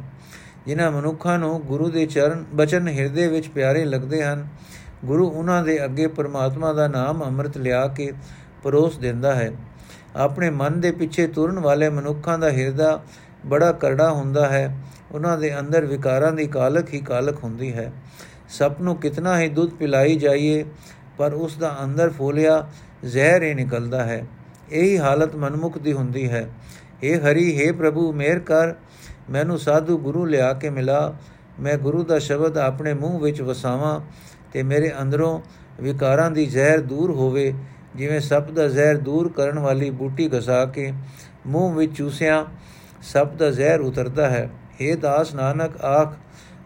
ਜਿਨ੍ਹਾਂ 0.67 0.91
ਮਨੁੱਖਾਂ 0.91 1.39
ਨੂੰ 1.39 1.61
ਗੁਰੂ 1.61 1.89
ਦੇ 1.91 2.07
ਚਰਨ, 2.07 2.45
ਬਚਨ 2.55 2.89
ਹਿਰਦੇ 2.89 3.27
ਵਿੱਚ 3.29 3.49
ਪਿਆਰੇ 3.49 3.85
ਲੱਗਦੇ 3.85 4.23
ਹਨ, 4.25 4.47
ਗੁਰੂ 5.05 5.29
ਉਹਨਾਂ 5.29 5.63
ਦੇ 5.65 5.85
ਅੱਗੇ 5.85 6.07
ਪਰਮਾਤਮਾ 6.07 6.73
ਦਾ 6.73 6.89
ਨਾਮ 6.89 7.23
ਅੰਮ੍ਰਿਤ 7.25 7.59
ਲਿਆ 7.59 7.87
ਕੇ 7.87 8.13
ਪਰੋਸ 8.63 8.99
ਦਿੰਦਾ 8.99 9.35
ਹੈ। 9.35 9.51
ਆਪਣੇ 10.17 10.51
ਮਨ 10.51 10.81
ਦੇ 10.81 10.91
ਪਿੱਛੇ 10.91 11.27
ਤੁਰਨ 11.27 11.59
ਵਾਲੇ 11.59 11.89
ਮਨੁੱਖਾਂ 11.89 12.39
ਦਾ 12.39 12.51
ਹਿਰਦਾ 12.51 13.01
ਬੜਾ 13.47 13.73
ਕਰੜਾ 13.73 14.11
ਹੁੰਦਾ 14.11 14.49
ਹੈ, 14.49 14.77
ਉਹਨਾਂ 15.13 15.39
ਦੇ 15.39 15.59
ਅੰਦਰ 15.59 15.85
ਵਿਕਾਰਾਂ 15.87 16.33
ਦੀ 16.33 16.47
ਕਾਲਕ 16.47 16.95
ਹੀ 16.95 17.01
ਕਾਲਕ 17.01 17.45
ਹੁੰਦੀ 17.45 17.73
ਹੈ। 17.73 17.93
ਸਭ 18.50 18.82
ਨੂੰ 18.82 18.96
ਕਿਤਨਾ 18.96 19.40
ਹੀ 19.40 19.50
ਦੁੱਧ 19.50 19.74
ਪਿਲਾਈ 19.74 20.16
ਜਾਈਏ 20.16 20.64
ਪਰ 21.18 21.34
ਉਸ 21.36 21.58
ਦਾ 21.58 21.76
ਅੰਦਰ 21.84 22.10
ਫੋਲਿਆ 22.10 22.66
ਜ਼ਹਿਰ 23.06 23.44
ਹੀ 23.44 23.54
ਨਿਕਲਦਾ 23.54 24.04
ਹੈ 24.04 24.24
ਇਹੀ 24.72 24.98
ਹਾਲਤ 24.98 25.36
ਮਨਮੁਖ 25.36 25.78
ਦੀ 25.78 25.94
ਹੁੰਦੀ 25.94 26.30
ਹੈ 26.30 26.48
हे 27.04 27.20
ਹਰੀ 27.22 27.52
हे 27.54 27.74
ਪ੍ਰਭੂ 27.76 28.12
ਮੇਰ 28.14 28.40
ਕਰ 28.42 28.74
ਮੈਨੂੰ 29.30 29.58
ਸਾਧੂ 29.60 29.98
ਗੁਰੂ 29.98 30.26
ਲਿਆ 30.26 30.52
ਕੇ 30.54 30.70
ਮਿਲਾ 30.70 31.14
ਮੈਂ 31.60 31.78
ਗੁਰੂ 31.78 32.04
ਦਾ 32.04 32.20
ਸ਼ਬਦ 32.20 32.58
ਆਪਣੇ 32.58 32.94
ਮੂੰਹ 32.94 33.20
ਵਿੱਚ 33.20 33.42
ਵਸਾਵਾਂ 33.42 34.00
ਤੇ 34.54 34.64
ਮੇਰੇ 34.64 34.92
ਅੰਦਰੋਂ 35.02 35.40
ਵਿਕਾਰਾਂ 35.82 36.30
ਦੀ 36.32 36.46
ਜ਼ਹਿਰ 36.46 36.82
ਦੂਰ 36.82 37.12
ਹੋਵੇ 37.12 37.54
ਜਿਵੇਂ 37.96 38.20
ਸੱਪ 38.22 38.50
ਦਾ 38.52 38.68
ਜ਼ਹਿਰ 38.68 38.98
ਦੂਰ 39.00 39.32
ਕਰਨ 39.32 39.60
ਵਾਲੀ 39.60 39.90
ਬੂਟੀ 39.92 40.30
ਘਸਾ 40.30 40.64
ਕੇ 40.66 40.92
ਮੂੰਹ 41.48 41.76
ਵਿੱਚ 41.76 41.96
ਚੂਸਿਆ 41.98 42.46
ਸੱਪ 43.04 43.34
ਦਾ 43.36 43.50
ਜ਼ਹਿਰ 43.52 43.82
ਉਤਰਦਾ 43.82 44.30
ਹੈ 44.30 44.50
हे 44.74 44.96
ਦਾਸ 44.98 45.34
ਨਾਨਕ 45.36 45.78
ਆਖ 45.86 46.14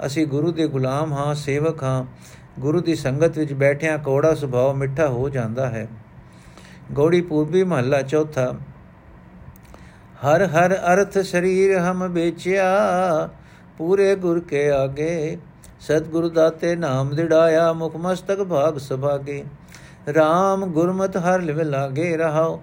ਅਸੀਂ 0.06 0.27
ਗੁਰੂ 0.27 0.53
ਦੇ 0.53 0.67
ਗੁਲਾਮ 0.67 1.12
ਹਾਂ, 1.12 1.35
ਸੇਵਕ 1.35 1.83
ਹਾਂ। 1.83 2.05
ਗੁਰੂ 2.61 2.81
ਦੀ 2.81 2.94
ਸੰਗਤ 2.94 3.39
ਵਿੱਚ 3.39 3.53
ਬੈਠਿਆਂ 3.53 3.99
ਕੋੜਾ 3.99 4.35
ਸੁਭਾਅ 4.35 4.73
ਮਿੱਠਾ 4.73 5.06
ਹੋ 5.06 5.29
ਜਾਂਦਾ 5.29 5.69
ਹੈ। 5.71 5.87
ਗੋੜੀ 6.93 7.21
ਪੂਰਬੀ 7.21 7.65
ਮਹੱਲਾ 7.65 8.03
ਚੌਥਾ, 8.03 8.55
ਹਰ 10.27 10.43
ਹਰ 10.47 10.75
ਅਰਥ 10.94 11.19
ਸਰੀਰ 11.19 11.79
ਹਮ 11.79 12.06
ਵੇਚਿਆ, 12.12 12.69
ਪੂਰੇ 13.79 14.15
ਗੁਰ 14.17 14.41
ਕੇ 14.41 14.71
ਆਗੇ। 14.71 15.39
ਸਤਿਗੁਰੂ 15.81 16.29
ਦਾਤੇ 16.31 16.75
ਨਾਮ 16.77 17.15
ਦਿੜਾਇਆ, 17.17 17.73
ਮੁਖ 17.73 17.97
ਮਸਤਕ 17.97 18.43
ਭਾਗ 18.44 18.79
ਸੁਭਾਗੇ। 18.79 19.44
RAM 20.11 20.67
ਗੁਰਮਤ 20.67 21.17
ਹਰ 21.17 21.41
ਲਿਵ 21.41 21.61
ਲਾਗੇ 21.61 22.17
ਰਹਾਓ। 22.17 22.62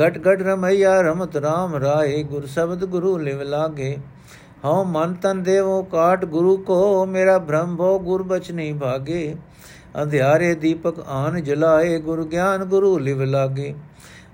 ਗਟ 0.00 0.18
ਗਟ 0.18 0.42
ਰਮਈਆ 0.42 1.00
ਰਮਤ 1.00 1.36
RAM 1.36 1.78
ਰਾਏ, 1.80 2.22
ਗੁਰ 2.22 2.46
ਸ਼ਬਦ 2.46 2.84
ਗੁਰੂ 2.84 3.16
ਲਿਵ 3.18 3.42
ਲਾਗੇ। 3.42 3.96
ਹਉ 4.64 4.84
ਮਨ 4.84 5.14
ਤਨ 5.14 5.42
ਦੇਵੋ 5.42 5.82
ਕਾਟ 5.82 6.24
ਗੁਰੂ 6.24 6.56
ਕੋ, 6.56 7.06
ਮੇਰਾ 7.06 7.38
ਭ੍ਰਮ 7.38 7.76
ਭੋ 7.76 7.98
ਗੁਰ 7.98 8.22
ਬਚਨੀ 8.22 8.72
ਭਾਗੇ। 8.72 9.34
ਅੰਧਿਆਰੇ 10.02 10.54
ਦੀਪਕ 10.54 11.00
ਆਨ 11.08 11.42
ਜਲਾਏ, 11.42 11.98
ਗੁਰ 11.98 12.24
ਗਿਆਨ 12.24 12.64
ਗੁਰੂ 12.64 12.98
ਲਿਵ 12.98 13.22
ਲਾਗੇ। 13.22 13.74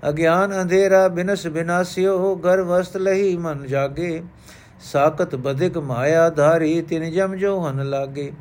ਅਗਿਆਨ 0.09 0.61
ਅੰਧੇਰਾ 0.61 1.07
ਬਿਨਸ 1.07 1.47
ਬਿਨਾਸਿਓ 1.47 2.35
ਗਰ 2.35 2.61
ਵਸਤ 2.61 2.97
ਲਹੀ 2.97 3.37
ਮਨ 3.37 3.65
ਜਾਗੇ। 3.67 4.23
ਸਾਖਤ 4.91 5.35
ਬਦਿਕ 5.35 5.77
ਮਾਇਆ 5.77 6.29
ਧਾਰੀ, 6.29 6.81
ਤਿਨ 6.81 7.11
ਜਮ 7.11 7.35
ਜੋ 7.35 7.59
ਹਨ 7.59 7.89
ਲਾਗੇ। 7.89 8.31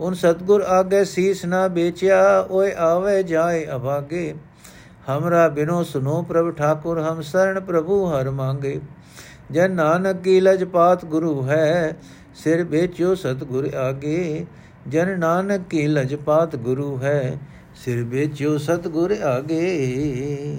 ਉਨ 0.00 0.14
ਸਤਗੁਰ 0.14 0.62
ਆਗੇ 0.62 1.04
ਸੀਸ 1.04 1.44
ਨਾ 1.44 1.66
ਵੇਚਿਆ, 1.66 2.46
ਓਏ 2.50 2.72
ਆਵੇ 2.78 3.22
ਜਾਏ 3.22 3.66
ਅਭਾਗੇ। 3.76 4.34
ਹਮਰਾ 5.10 5.48
ਬਿਨੋ 5.48 5.82
ਸੁਨੋ 5.82 6.22
ਪ੍ਰਭ 6.22 6.50
ਠਾਕੁਰ, 6.50 7.00
ਹਮ 7.00 7.20
ਸਰਣ 7.20 7.60
ਪ੍ਰਭੂ 7.60 8.04
ਹਰ 8.06 8.30
ਮੰਗੇ। 8.30 8.80
ਜਨ 9.52 9.70
ਨਾਨਕ 9.70 10.22
ਕੀ 10.22 10.40
ਲਜਪਾਤ 10.40 11.04
ਗੁਰੂ 11.04 11.48
ਹੈ, 11.48 11.96
ਸਿਰ 12.34 12.64
ਵੇਚਿਓ 12.64 13.14
ਸਤਗੁਰ 13.14 13.74
ਆਗੇ। 13.74 14.46
ਜਨ 14.88 15.18
ਨਾਨਕ 15.18 15.60
ਕੀ 15.70 15.86
ਲਜਪਾਤ 15.86 16.56
ਗੁਰੂ 16.56 16.98
ਹੈ, 17.02 17.38
ਸਿਰ 17.74 18.04
ਵੇਚਿਓ 18.04 18.58
ਸਤਗੁਰ 18.58 19.12
ਆਗੇ। 19.12 20.56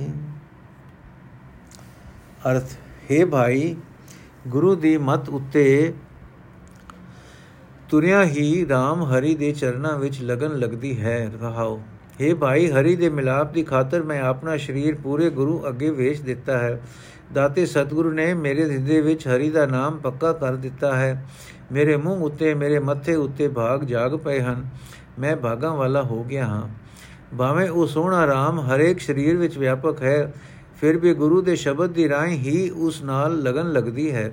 ਅਰਥ, 2.52 2.72
ਹੈ 3.12 3.26
ਭਾਈ, 3.26 3.76
ਗੁਰੂ 4.48 4.76
ਦੀ 4.76 4.98
ਮਤ 4.98 5.30
ਉੱਤੇ 5.30 5.94
ਤੁਰਿਆ 7.90 8.24
ਹੀ 8.24 8.66
RAM 8.66 9.06
ਹਰੀ 9.06 9.36
ਦੇ 9.36 9.52
ਚਰਨਾਂ 9.52 9.98
ਵਿੱਚ 10.00 10.22
ਲਗਨ 10.22 10.58
ਲੱਗਦੀ 10.58 11.00
ਹੈ। 11.02 11.32
ਰਹਾਓ 11.42 11.82
हे 12.22 12.36
ਭਾਈ, 12.36 12.72
ਹਰੀ 12.72 12.96
ਦੇ 12.96 13.10
ਮਿਲਾਪ 13.10 13.54
ਦੀ 13.54 13.64
ਖਾਤਰ 13.64 14.04
ਮੈਂ 14.04 14.22
ਆਪਣਾ 14.22 14.58
ਸਰੀਰ 14.58 14.96
ਪੂਰੇ 14.96 15.30
ਗੁਰੂ 15.30 15.68
ਅੱਗੇ 15.68 15.90
ਵੇਚ 15.90 16.20
ਦਿੱਤਾ 16.20 16.58
ਹੈ। 16.58 16.82
ਦਾਤੇ 17.34 17.66
ਸਤਿਗੁਰੂ 17.66 18.12
ਨੇ 18.12 18.34
ਮੇਰੇ 18.34 18.72
ਹਿਰਦੇ 18.72 19.02
ਵਿੱਚ 19.02 19.28
ਹਰੀ 19.28 19.50
ਦਾ 19.50 19.66
ਨਾਮ 19.66 19.98
ਪੱਕਾ 19.98 20.34
ਕਰ 20.34 20.56
ਦਿੱਤਾ 20.56 20.96
ਹੈ। 20.96 21.26
ਮੇਰੇ 21.72 21.98
ਮੂੰਹ 21.98 22.22
ਉੱਤੇ, 22.22 22.54
ਮੇਰੇ 22.54 22.80
ਮੱਥੇ 22.80 23.16
ਉੱਤੇ 23.16 23.48
ਭਾਗ 23.48 23.84
ਜਾਗ 23.84 24.16
ਪਏ 24.16 24.42
ਹਨ। 24.42 24.70
ਮੈਂ 25.20 25.36
ਭਾਗਾਂ 25.36 25.76
ਵਾਲਾ 25.76 26.02
ਹੋ 26.02 26.24
ਗਿਆ 26.24 26.46
ਹਾਂ। 26.46 26.68
ਭਾਵੇਂ 27.38 27.70
ਉਹ 27.70 27.88
ਸੋਹਣਾ 27.88 28.28
ਰਾਮ 28.28 28.60
ਹਰੇਕ 28.60 29.00
ਸਰੀਰ 29.00 29.38
ਵਿੱਚ 29.38 29.58
ਵਿਆਪਕ 29.58 30.04
ਹੈ, 30.04 30.34
ਫਿਰ 30.82 30.98
ਵੀ 30.98 31.14
ਗੁਰੂ 31.14 31.42
ਦੇ 31.42 31.56
ਸ਼ਬਦ 31.56 31.90
ਦੀ 31.90 32.10
ਰਾਹੀਂ 32.10 32.40
ਹੀ 32.40 32.70
ਉਸ 32.70 33.04
ਨਾਲ 33.04 33.40
ਲਗਨ 33.40 33.72
ਲੱਗਦੀ 33.72 34.12
ਹੈ। 34.16 34.32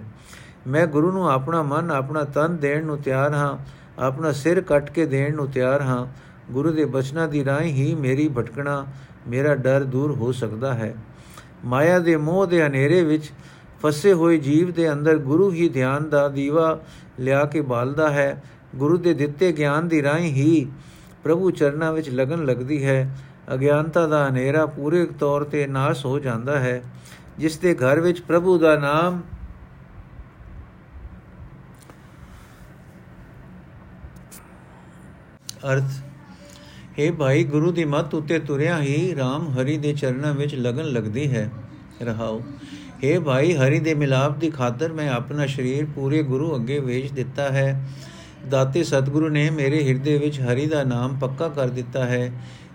ਮੈਂ 0.66 0.86
ਗੁਰੂ 0.86 1.12
ਨੂੰ 1.12 1.30
ਆਪਣਾ 1.30 1.62
ਮਨ, 1.62 1.90
ਆਪਣਾ 1.90 2.24
ਤਨ 2.24 2.56
ਦੇਣ 2.56 2.84
ਨੂੰ 2.84 2.98
ਤਿਆਰ 2.98 3.34
ਹਾਂ, 3.34 3.58
ਆਪਣਾ 3.98 4.32
ਸਿਰ 4.32 4.60
ਕੱਟ 4.60 4.90
ਕੇ 4.90 5.06
ਦੇਣ 5.06 5.34
ਨੂੰ 5.34 5.50
ਤਿਆਰ 5.50 5.82
ਹਾਂ। 5.82 6.06
ਗੁਰੂ 6.52 6.72
ਦੇ 6.72 6.84
ਬਚਨਾਂ 6.84 7.28
ਦੀ 7.28 7.44
ਰਾਹੀਂ 7.44 7.72
ਹੀ 7.72 7.94
ਮੇਰੀ 7.94 8.28
ਭਟਕਣਾ, 8.28 8.86
ਮੇਰਾ 9.28 9.54
ਡਰ 9.54 9.84
ਦੂਰ 9.84 10.12
ਹੋ 10.12 10.32
ਸਕਦਾ 10.32 10.74
ਹੈ। 10.74 10.94
ਮਾਇਆ 11.64 11.98
ਦੇ 11.98 12.16
ਮੋਹ 12.16 12.46
ਦੇ 12.46 12.62
ਹਨੇਰੇ 12.62 13.02
ਵਿੱਚ 13.02 13.30
ਫਸੇ 13.82 14.12
ਹੋਏ 14.12 14.38
ਜੀਵ 14.38 14.72
ਦੇ 14.72 14.92
ਅੰਦਰ 14.92 15.18
ਗੁਰੂ 15.18 15.50
ਹੀ 15.52 15.68
ਧਿਆਨ 15.68 16.08
ਦਾ 16.08 16.28
ਦੀਵਾ 16.28 16.78
ਲਿਆ 17.20 17.44
ਕੇ 17.44 17.60
ਬਾਲਦਾ 17.60 18.10
ਹੈ। 18.10 18.42
ਗੁਰੂ 18.76 18.96
ਦੇ 18.96 19.14
ਦਿੱਤੇ 19.14 19.52
ਗਿਆਨ 19.52 19.88
ਦੀ 19.88 20.02
ਰਾਹੀਂ 20.02 20.32
ਹੀ 20.32 20.66
ਪ੍ਰਭੂ 21.24 21.50
ਚਰਨਾਂ 21.50 21.92
ਵਿੱਚ 21.92 22.10
ਲਗਨ 22.10 22.44
ਲੱਗਦੀ 22.44 22.84
ਹੈ। 22.84 23.16
ਅਗਿਆਨਤਾ 23.54 24.06
ਦਾ 24.06 24.28
ਹਨੇਰਾ 24.28 24.66
ਪੂਰੇ 24.66 25.06
ਤੌਰ 25.06 25.44
ਤੇ 25.44 25.66
ਨਾਸ਼ 25.66 26.06
ਹੋ 26.06 26.18
ਜਾਂਦਾ 26.18 26.58
ਹੈ, 26.58 26.82
ਜਿਸ 27.38 27.58
ਦੇ 27.58 27.74
ਘਰ 27.74 28.00
ਵਿੱਚ 28.00 28.20
ਪ੍ਰਭੂ 28.20 28.58
ਦਾ 28.58 28.76
ਨਾਮ 28.76 29.20
ਅਰਥ 35.72 36.05
हे 37.00 37.14
ਭਾਈ, 37.14 37.44
ਗੁਰੂ 37.44 37.72
ਦੀ 37.72 37.84
ਮੱਤ 37.84 38.14
ਉਤੇ 38.14 38.38
ਤੁਰਿਆ 38.38 38.82
ਹੀ 38.82 39.14
RAM 39.14 39.50
ਹਰੀ 39.50 39.78
ਦੇ 39.78 39.92
ਚਰਨਾਂ 39.92 40.34
ਵਿੱਚ 40.34 40.54
ਲਗਨ 40.54 40.84
ਲੱਗਦੀ 40.84 41.30
ਹੈ। 41.30 41.50
ਰਹਾਓ। 42.02 42.42
हे 43.04 43.20
ਭਾਈ, 43.20 43.54
ਹਰੀ 43.54 43.78
ਦੇ 43.78 43.94
ਮਿਲਾਪ 43.94 44.38
ਦੀ 44.38 44.50
ਖਾਤਰ 44.50 44.92
ਮੈਂ 44.92 45.10
ਆਪਣਾ 45.10 45.46
ਸਰੀਰ 45.46 45.86
ਪੂਰੇ 45.94 46.22
ਗੁਰੂ 46.22 46.56
ਅੱਗੇ 46.56 46.78
ਵੇਚ 46.78 47.12
ਦਿੱਤਾ 47.12 47.42
ਹੈ। 47.42 47.88
ਦਾਤੇ 48.50 48.84
ਸਤਿਗੁਰੂ 48.84 49.28
ਨੇ 49.28 49.50
ਮੇਰੇ 49.50 49.88
ਹਿਰਦੇ 49.88 50.18
ਵਿੱਚ 50.18 50.40
ਹਰੀ 50.40 50.66
ਦਾ 50.66 50.84
ਨਾਮ 50.84 51.18
ਪੱਕਾ 51.18 51.48
ਕਰ 51.48 51.68
ਦਿੱਤਾ 51.68 52.04
ਹੈ। 52.04 52.32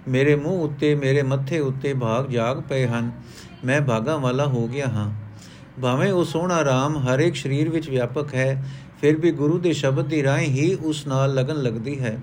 ਮੇਰੇ 0.08 0.36
ਮੂੰਹ 0.36 0.62
ਉੱਤੇ, 0.62 0.96
ਮੇਰੇ 0.96 1.24
ਮੱਥੇ 1.24 1.60
ਉੱਤੇ 1.60 1.94
ਭਾਗ 1.94 2.30
ਜਾਗ 2.30 2.62
ਪਏ 2.70 2.88
ਹਨ। 2.88 3.12
ਮੈਂ 3.66 3.82
ਭਾਗਾ 3.82 4.18
ਵਾਲਾ 4.18 4.46
ਹੋ 4.46 4.68
ਗਿਆ 4.68 4.88
ਹਾਂ। 4.88 5.12
ਭਾਵੇਂ 5.82 6.12
ਉਹ 6.12 6.26
ਸੋਹਣਾ 6.26 6.66
ਰਾਮ 6.66 6.98
ਹਰ 6.98 7.20
ਇੱਕ 7.20 7.36
ਸਰੀਰ 7.36 7.70
ਵਿੱਚ 7.70 7.90
ਵਿਆਪਕ 7.90 8.34
ਹੈ, 8.34 8.66
ਫਿਰ 9.02 9.16
ਵੀ 9.16 9.32
ਗੁਰੂ 9.32 9.60
ਦੇ 9.60 9.74
ਸ਼ਬਦ 9.74 10.06
ਦੀ 10.06 10.24
ਰਾਹੀਂ 10.24 10.48
ਹੀ 10.48 10.76
ਉਸ 10.76 11.08
ਨਾਲ 11.08 11.34
ਲਗਨ 11.34 11.56
ਲੱਗਦੀ 11.56 12.00
ਹੈ। 12.00 12.18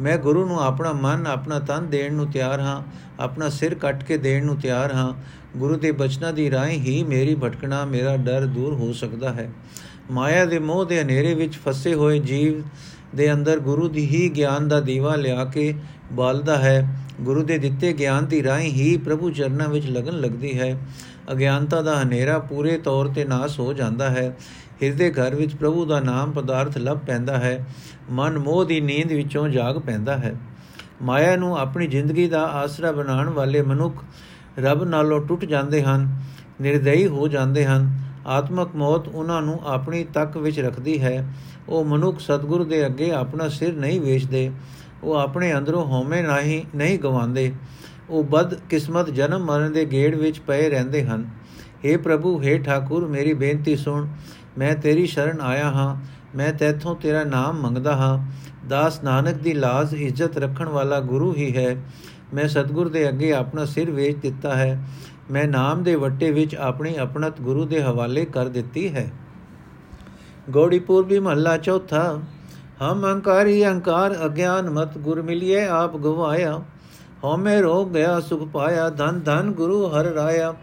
ਮੈਂ 0.00 0.18
ਗੁਰੂ 0.18 0.46
ਨੂੰ 0.46 0.60
ਆਪਣਾ 0.60 0.92
ਮਨ, 0.92 1.26
ਆਪਣਾ 1.26 1.58
ਤਨ 1.58 1.86
ਦੇਣ 1.86 2.14
ਨੂੰ 2.14 2.26
ਤਿਆਰ 2.26 2.60
ਹਾਂ, 2.60 2.82
ਆਪਣਾ 3.20 3.48
ਸਿਰ 3.48 3.74
ਕੱਟ 3.74 4.04
ਕੇ 4.04 4.16
ਦੇਣ 4.16 4.44
ਨੂੰ 4.44 4.56
ਤਿਆਰ 4.56 4.92
ਹਾਂ। 4.92 5.14
ਗੁਰੂ 5.56 5.76
ਦੇ 5.76 5.92
ਬਚਨਾਂ 5.92 6.32
ਦੀ 6.32 6.50
ਰਾਹੀਂ 6.50 6.80
ਹੀ 6.80 7.04
ਮੇਰੀ 7.04 7.34
ਭਟਕਣਾ, 7.34 7.84
ਮੇਰਾ 7.84 8.16
ਡਰ 8.16 8.46
ਦੂਰ 8.46 8.74
ਹੋ 8.74 8.92
ਸਕਦਾ 8.92 9.32
ਹੈ। 9.32 9.50
ਮਾਇਆ 10.10 10.44
ਦੇ 10.44 10.58
ਮੋਹ 10.58 10.84
ਦੇ 10.84 11.02
ਹਨੇਰੇ 11.02 11.34
ਵਿੱਚ 11.34 11.54
ਫਸੇ 11.54 11.94
ਹੋਏ 11.94 12.18
ਜੀਵ 12.18 12.62
ਦੇ 13.14 13.32
ਅੰਦਰ 13.32 13.58
ਗੁਰੂ 13.58 13.88
ਦੀ 13.88 14.06
ਹੀ 14.06 14.28
ਗਿਆਨ 14.28 14.68
ਦਾ 14.68 14.80
ਦੀਵਾ 14.80 15.16
ਲਿਆ 15.16 15.44
ਕੇ 15.44 15.74
ਬਾਲਦਾ 16.12 16.58
ਹੈ। 16.58 16.96
ਗੁਰੂ 17.20 17.42
ਦੇ 17.42 17.58
ਦਿੱਤੇ 17.58 17.92
ਗਿਆਨ 17.92 18.26
ਦੀ 18.26 18.42
ਰਾਹੀਂ 18.42 18.72
ਹੀ 18.72 18.96
ਪ੍ਰਭੂ 18.96 19.30
ਚਰਨਾਂ 19.30 19.68
ਵਿੱਚ 19.68 19.86
ਲਗਨ 19.86 20.20
ਲੱਗਦੀ 20.20 20.58
ਹੈ। 20.58 20.80
ਅਗਿਆਨਤਾ 21.32 21.82
ਦਾ 21.82 22.02
ਹਨੇਰਾ 22.02 22.38
ਪੂਰੇ 22.38 22.78
ਤੌਰ 22.78 23.08
ਤੇ 23.08 23.24
ਨਾਸ 23.24 23.60
ਹੋ 23.60 23.72
ਜਾਂਦਾ 23.72 24.10
ਹੈ। 24.10 24.36
ਹਿਰਦੇ 24.82 25.10
ਘਰ 25.10 25.34
ਵਿੱਚ 25.34 25.54
ਪ੍ਰਭੂ 25.54 25.84
ਦਾ 25.84 26.00
ਨਾਮ 26.00 26.30
ਪਦਾਰਥ 26.30 26.78
ਲੱਭ 26.78 26.98
ਪੈਂਦਾ 26.98 27.38
ਹੈ, 27.38 27.66
ਮਨ 28.10 28.38
ਮੋਹ 28.38 28.64
ਦੀ 28.64 28.80
ਨੀਂਦ 28.80 29.12
ਵਿੱਚੋਂ 29.12 29.48
ਜਾਗ 29.48 29.78
ਪੈਂਦਾ 29.78 30.16
ਹੈ। 30.16 30.34
ਮਾਇਆ 31.02 31.36
ਨੂੰ 31.36 31.58
ਆਪਣੀ 31.58 31.86
ਜ਼ਿੰਦਗੀ 31.86 32.28
ਦਾ 32.28 32.42
ਆਸਰਾ 32.42 32.92
ਬਣਾਉਣ 32.92 33.28
ਵਾਲੇ 33.28 33.62
ਮਨੁੱਖ 33.62 34.04
ਰੱਬ 34.58 34.84
ਨਾਲੋਂ 34.84 35.20
ਟੁੱਟ 35.20 35.44
ਜਾਂਦੇ 35.44 35.82
ਹਨ, 35.82 36.18
ਨਿਰਦਈ 36.60 37.06
ਹੋ 37.06 37.28
ਜਾਂਦੇ 37.28 37.66
ਹਨ। 37.66 37.98
ਆਤਮਕ 38.26 38.76
ਮੌਤ 38.76 39.08
ਉਹਨਾਂ 39.08 39.42
ਨੂੰ 39.42 39.60
ਆਪਣੀ 39.66 40.04
ਤੱਕ 40.04 40.36
ਵਿੱਚ 40.36 40.60
ਰੱਖਦੀ 40.60 41.00
ਹੈ। 41.02 41.34
ਉਹ 41.68 41.84
ਮਨੁੱਖ 41.84 42.20
ਸਤਿਗੁਰੂ 42.20 42.64
ਦੇ 42.64 42.86
ਅੱਗੇ 42.86 43.10
ਆਪਣਾ 43.10 43.48
ਸਿਰ 43.48 43.74
ਨਹੀਂ 43.74 44.00
ਵੇਚਦੇ, 44.00 44.50
ਉਹ 45.02 45.14
ਆਪਣੇ 45.14 45.54
ਅੰਦਰੋਂ 45.54 45.84
ਹਉਮੈ 45.86 46.22
ਨਹੀਂ 46.22 46.62
ਨਹੀਂ 46.76 46.98
ਗਵਾਉਂਦੇ। 46.98 47.52
ਉਹ 48.10 48.24
ਬਦ 48.24 48.54
ਕਿਸਮਤ 48.54 49.10
ਜਨਮ 49.10 49.44
ਮਰਨ 49.44 49.72
ਦੇ 49.72 49.84
ਗੇੜ 49.84 50.14
ਵਿੱਚ 50.14 50.38
ਪਏ 50.38 50.68
ਰਹਿੰਦੇ 50.68 51.04
ਹਨ। 51.04 51.28
हे 51.84 52.00
ਪ੍ਰਭੂ 52.00 52.42
हे 52.42 52.62
ਠਾਕੁਰ, 52.64 53.06
ਮੇਰੀ 53.06 53.32
ਬੇਨਤੀ 53.32 53.76
ਸੁਣ। 53.76 54.08
ਮੈਂ 54.58 54.74
ਤੇਰੀ 54.74 55.06
ਸ਼ਰਨ 55.06 55.40
ਆਇਆ 55.40 55.64
ਹਾਂ, 55.64 55.96
ਮੈਂ 56.36 56.52
ਤੇਥੋਂ 56.52 56.96
ਤੇਰਾ 56.96 57.24
ਨਾਮ 57.24 57.60
ਮੰਗਦਾ 57.60 57.96
ਹਾਂ। 57.96 58.30
ਦਾਸ 58.68 59.04
ਨਾਨਕ 59.04 59.34
ਦੀ 59.34 59.54
ਲਾਜ਼ 59.54 59.94
ਇੱਜ਼ਤ 59.94 60.38
ਰੱਖਣ 60.38 60.68
ਵਾਲਾ 60.68 61.00
ਗੁਰੂ 61.00 61.34
ਹੀ 61.34 61.56
ਹੈ। 61.56 61.82
ਮੈਂ 62.34 62.48
ਸਤਗੁਰ 62.48 62.88
ਦੇ 62.88 63.08
ਅੱਗੇ 63.08 63.32
ਆਪਣਾ 63.32 63.64
ਸਿਰ 63.64 63.90
ਵੇਚ 63.90 64.16
ਦਿੱਤਾ 64.16 64.54
ਹੈ। 64.54 64.84
ਮੈਂ 65.30 65.48
ਨਾਮ 65.48 65.82
ਦੇ 65.82 65.94
ਵੱਟੇ 65.94 66.30
ਵਿੱਚ 66.30 66.54
ਆਪਣੀ 66.54 66.96
ਆਪਣਤ 66.96 67.40
ਗੁਰੂ 67.40 67.64
ਦੇ 67.64 67.82
ਹਵਾਲੇ 67.82 68.24
ਕਰ 68.24 68.48
ਦਿੱਤੀ 68.48 68.94
ਹੈ। 68.94 69.10
ਗੋੜੀ 70.50 70.78
ਪੂਰਬੀ 70.78 71.18
ਮਹੱਲਾ 71.18 71.56
ਚੌਥਾ, 71.56 72.18
ਹਮ 72.82 73.12
ਅੰਕਾਰੀ 73.12 73.68
ਅੰਕਾਰ 73.68 74.26
ਅਗਿਆਨ 74.26 74.70
ਮਤ 74.70 74.98
ਗੁਰ 74.98 75.22
ਮਿਲਿਏ 75.22 75.66
ਆਪ 75.66 75.96
ਗਵਾਇਆ। 75.96 76.60
ਹਉਮੈ 77.24 77.60
ਰੋਗ 77.60 77.88
ਗਿਆ 77.88 78.20
ਸੁਖ 78.20 78.48
ਪਾਇਆ, 78.48 78.88
ਧਨ 78.88 79.20
ਧਨ 79.20 79.52
ਗੁਰੂ 79.52 79.86
ਹਰ 79.88 80.04
ਰਾਇਆ। 80.04 80.54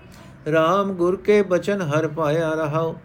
RAM 0.48 0.94
ਗੁਰ 0.94 1.16
ਕੇ 1.16 1.42
ਬਚਨ 1.42 1.82
ਹਰ 1.82 2.08
ਪਾਇਆ 2.08 2.50
ਰਹਾਓ 2.54 2.96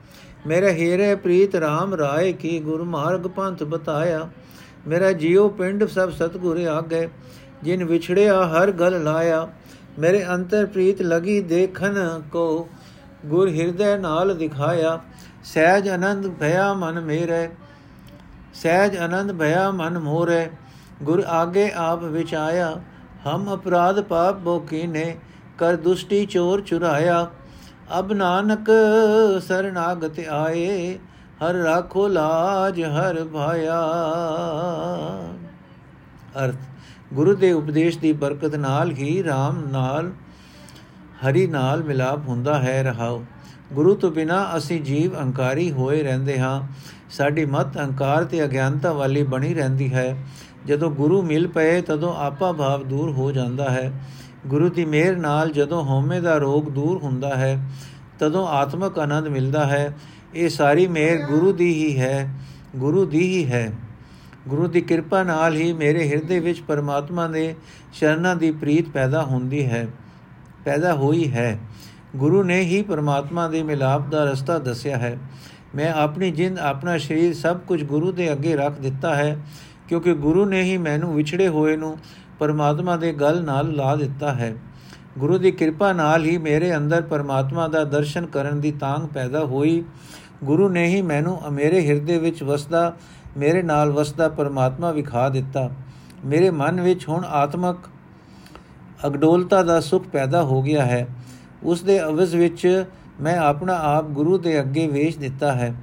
ਮੇਰੇ 0.47 0.73
ਹੀਰੇ 0.73 1.15
ਪ੍ਰੀਤ 1.15 1.55
RAM 1.57 1.97
ਰਾਏ 1.97 2.33
ਕੀ 2.33 2.59
ਗੁਰ 2.61 2.83
ਮਾਰਗ 2.83 3.27
ਪੰਥ 3.27 3.63
ਬਤਾਇਆ? 3.63 4.29
ਮੇਰਾ 4.89 5.13
ਜੀਉ 5.13 5.49
ਪਿੰਡ 5.49 5.85
ਸਭ 5.85 6.11
ਸਤਗੁਰ 6.11 6.59
ਆਗੇ, 6.67 7.09
ਜਿਨ 7.63 7.85
ਵਿਛੜਿਆ 7.85 8.45
ਹਰ 8.47 8.71
ਗਲ 8.71 9.03
ਲਾਇਆ। 9.05 9.49
ਮੇਰੇ 9.99 10.25
ਅੰਤਰ 10.27 10.67
ਪ੍ਰੀਤ 10.67 11.03
ਲਗੀ 11.03 11.41
ਦੇਖਨ 11.41 12.23
ਕੋ, 12.33 12.69
ਗੁਰ 13.27 13.49
ਹਿਰਦੇ 13.49 13.97
ਨਾਲ 13.99 14.35
ਦਿਖਾਇਆ। 14.37 14.99
ਸਹਿਜ 15.45 15.89
ਆਨੰਦ 15.89 16.29
ਭਇਆ 16.31 16.73
ਮਨ 16.75 17.01
ਮੇਰੇ, 17.01 17.49
ਸਹਿਜ 18.55 18.97
ਆਨੰਦ 18.97 19.33
ਭਇਆ 19.33 19.71
ਮਨ 19.71 19.99
ਮੋਰੇ। 19.99 20.49
ਗੁਰ 21.03 21.23
ਆਗੇ 21.27 21.71
ਆਪ 21.75 22.03
ਵਿਚਾਇਆ 22.05 22.81
ਹਮ 23.27 23.55
ਅਪਰਾਧ 23.55 24.01
ਪਾਪ 24.01 24.39
ਬੋ 24.39 24.59
ਕੀਨੇ, 24.61 25.17
ਕਰ 25.59 25.77
ਦੁਸ਼ਟੀ 25.77 26.27
ਚੋਰ 26.27 26.61
ਚੁਰਾਇਆ। 26.61 27.31
ਅਬ 27.99 28.12
ਨਾਨਕ 28.12 28.71
ਸਰਨਾਗਤ 29.49 30.21
ਆਏ, 30.21 30.99
ਹਰ 31.43 31.55
ਰਾਖੋ 31.55 32.09
ਲਾਜ, 32.09 32.83
ਹਰ 32.83 33.25
ਭਾਇਆ। 33.25 33.83
ਅਰਥ, 36.45 36.55
ਗੁਰੂ 37.15 37.35
ਦੇ 37.35 37.53
ਉਪਦੇਸ਼ 37.53 37.99
ਦੀ 37.99 38.12
ਬਰਕਤ 38.12 38.55
ਨਾਲ 38.55 38.91
ਹੀ 38.91 39.23
RAM 39.23 39.73
ਨਾਲ, 39.73 40.12
ਹਰੀ 41.27 41.47
ਨਾਲ 41.47 41.83
ਮਿਲਾਪ 41.83 42.29
ਹੁੰਦਾ 42.29 42.59
ਹੈ 42.59 42.83
ਰਹਾਉ 42.83 43.25
ਗੁਰੂ 43.73 43.95
ਤੋਂ 43.95 44.11
ਬਿਨਾ 44.11 44.51
ਅਸੀਂ 44.57 44.81
ਜੀਵ 44.83 45.15
ਅਹੰਕਾਰੀ 45.15 45.73
ਹੋਏ 45.73 46.03
ਰਹਿੰਦੇ 46.03 46.41
ਹਾਂ। 46.41 46.62
ਸਾਡੀ 47.11 47.45
ਮਤ 47.45 47.79
ਅਹੰਕਾਰ 47.79 48.25
ਤੇ 48.25 48.45
ਅਗਿਆਨਤਾ 48.45 48.93
ਵਾਲੀ 48.93 49.23
ਬਣੀ 49.23 49.55
ਰਹਿੰਦੀ 49.55 49.95
ਹੈ। 49.95 50.25
ਜਦੋਂ 50.67 50.91
ਗੁਰੂ 50.91 51.23
ਮਿਲ 51.23 51.49
ਪਏ, 51.49 51.81
ਤਦੋਂ 51.81 52.15
ਆਪਾ 52.15 52.53
ਭਾਵ 52.53 52.85
ਦੂਰ 52.85 53.11
ਹੋ 53.11 53.33
ਜਾਂਦਾ 53.33 53.71
ਹੈ। 53.71 53.93
ਗੁਰੂ 54.47 54.69
ਦੀ 54.69 54.85
ਮਿਹਰ 54.85 55.17
ਨਾਲ 55.17 55.51
ਜਦੋਂ 55.53 55.83
ਹਉਮੈ 55.85 56.21
ਦਾ 56.21 56.37
ਰੋਗ 56.37 56.65
ਦੂਰ 56.65 56.99
ਹੁੰਦਾ 56.99 57.37
ਹੈ, 57.37 57.69
ਤਦੋਂ 58.19 58.47
ਆਤਮਕ 58.49 58.99
ਆਨੰਦ 58.99 59.29
ਮਿਲਦਾ 59.29 59.67
ਹੈ। 59.67 59.97
ਇਹ 60.35 60.49
ਸਾਰੀ 60.49 60.87
ਮਿਹਰ 60.87 61.27
ਗੁਰੂ 61.27 61.53
ਦੀ 61.53 61.73
ਹੀ 61.75 61.99
ਹੈ, 62.01 62.35
ਗੁਰੂ 62.77 63.05
ਦੀ 63.07 63.21
ਹੀ 63.21 63.45
ਹੈ। 63.47 63.73
ਗੁਰੂ 64.49 64.67
ਦੀ 64.67 64.81
ਕਿਰਪਾ 64.81 65.23
ਨਾਲ 65.23 65.55
ਹੀ 65.55 65.73
ਮੇਰੇ 65.73 66.09
ਹਿਰਦੇ 66.09 66.39
ਵਿੱਚ 66.41 66.61
ਪਰਮਾਤਮਾ 66.61 67.27
ਦੇ 67.29 67.55
ਸ਼ਰਨਾਂ 67.93 68.37
ਦੀ 68.37 68.51
ਪ੍ਰੀਤ 68.51 68.89
ਪੈਦਾ 68.89 69.23
ਹੁੰਦੀ 69.23 69.65
ਹੈ, 69.67 69.87
ਪੈਦਾ 70.65 70.95
ਹੋਈ 70.95 71.31
ਹੈ। 71.33 71.59
ਗੁਰੂ 72.17 72.43
ਨੇ 72.43 72.61
ਹੀ 72.61 72.83
ਪਰਮਾਤਮਾ 72.83 73.49
ਦੇ 73.49 73.63
ਮਿਲਾਪ 73.63 74.09
ਦਾ 74.09 74.25
ਰਸਤਾ 74.25 74.59
ਦੱਸਿਆ 74.59 74.97
ਹੈ। 74.97 75.19
ਮੈਂ 75.75 75.93
ਆਪਣੀ 75.93 76.31
ਜਿੰਦ, 76.31 76.59
ਆਪਣਾ 76.59 76.99
ਸਰੀਰ 76.99 77.35
ਸਭ 77.35 77.59
ਕੁਝ 77.59 77.85
ਗੁਰੂ 77.85 78.13
ਦੇ 78.13 78.33
ਅੱਗੇ 78.33 78.57
ਰੱਖ 78.57 78.81
ਦਿੱਤਾ 78.81 79.15
ਹੈ, 79.15 79.37
ਕਿਉਂਕਿ 79.89 80.15
ਗੁਰੂ 80.15 80.45
ਨੇ 80.45 80.63
ਹੀ 80.63 80.77
ਮੈਨੂੰ 80.79 81.15
ਵਿਛੜੇ 81.15 81.49
ਹੋਏ 81.49 81.77
ਨੂੰ 81.77 81.99
ਪਰਮਾਤਮਾ 82.43 82.97
ਦੇ 82.97 83.13
ਗਲ 83.13 83.43
ਨਾਲ 83.45 83.73
ਲਾ 83.73 83.95
ਦਿੱਤਾ 83.97 84.33
ਹੈ। 84.33 84.55
ਗੁਰੂ 85.19 85.39
ਦੀ 85.39 85.51
ਕਿਰਪਾ 85.51 85.93
ਨਾਲ 85.93 86.25
ਹੀ 86.25 86.39
ਮੇਰੇ 86.39 86.77
ਅੰਦਰ 86.77 87.03
ਪਰਮਾਤਮਾ 87.03 87.69
ਦਾ 87.69 87.85
ਦਰਸ਼ਨ 87.85 88.27
ਕਰਨ 88.27 88.61
ਦੀ 88.61 88.73
ਤਾਂਗ 88.73 89.07
ਪੈਦਾ 89.07 89.45
ਹੋਈ। 89.45 89.85
ਗੁਰੂ 90.45 90.69
ਨੇ 90.69 90.87
ਹੀ 90.87 91.03
ਮੈਨੂੰ 91.03 91.39
ਮੇਰੇ 91.53 91.87
ਹਿਰਦੇ 91.87 92.19
ਵਿੱਚ 92.19 92.43
ਵਸਦਾ, 92.43 92.95
ਮੇਰੇ 93.37 93.63
ਨਾਲ 93.63 93.91
ਵਸਦਾ 93.91 94.29
ਪਰਮਾਤਮਾ 94.29 94.91
ਵਿਖਾ 94.91 95.29
ਦਿੱਤਾ। 95.29 95.69
ਮੇਰੇ 96.25 96.51
ਮਨ 96.51 96.81
ਵਿੱਚ 96.81 97.09
ਹੁਣ 97.09 97.25
ਆਤਮਕ 97.25 97.77
ਅਗਡੋਲਤਾ 99.07 99.63
ਦਾ 99.63 99.81
ਸੁਖ 99.81 100.07
ਪੈਦਾ 100.07 100.43
ਹੋ 100.43 100.63
ਗਿਆ 100.63 100.85
ਹੈ। 100.85 101.07
ਉਸ 101.63 101.83
ਦੇ 101.83 102.03
ਅਵਜ਼ 102.05 102.37
ਵਿੱਚ 102.37 102.85
ਮੈਂ 103.21 103.39
ਆਪਣਾ 103.39 103.75
ਆਪ 103.75 104.05
ਗੁਰੂ 104.11 104.39
ਦੇ 104.39 104.61
ਅੱਗੇ 104.61 104.87
ਵੇਚ 104.87 105.17
ਦਿੱਤਾ 105.17 105.53
ਹੈ। 105.53 105.75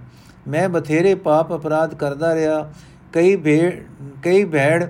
ਮੈਂ 0.47 0.69
ਬਥੇਰੇ 0.69 1.15
ਪਾਪ 1.15 1.53
ਅਪਰਾਧ 1.55 1.95
ਕਰਦਾ 1.95 2.35
ਰਿਹਾ। 2.35 2.71
ਕਈ 3.13 3.35
ਭੇੜ 3.35 3.73
ਕਈ 4.23 4.43
ਭੈੜ 4.45 4.83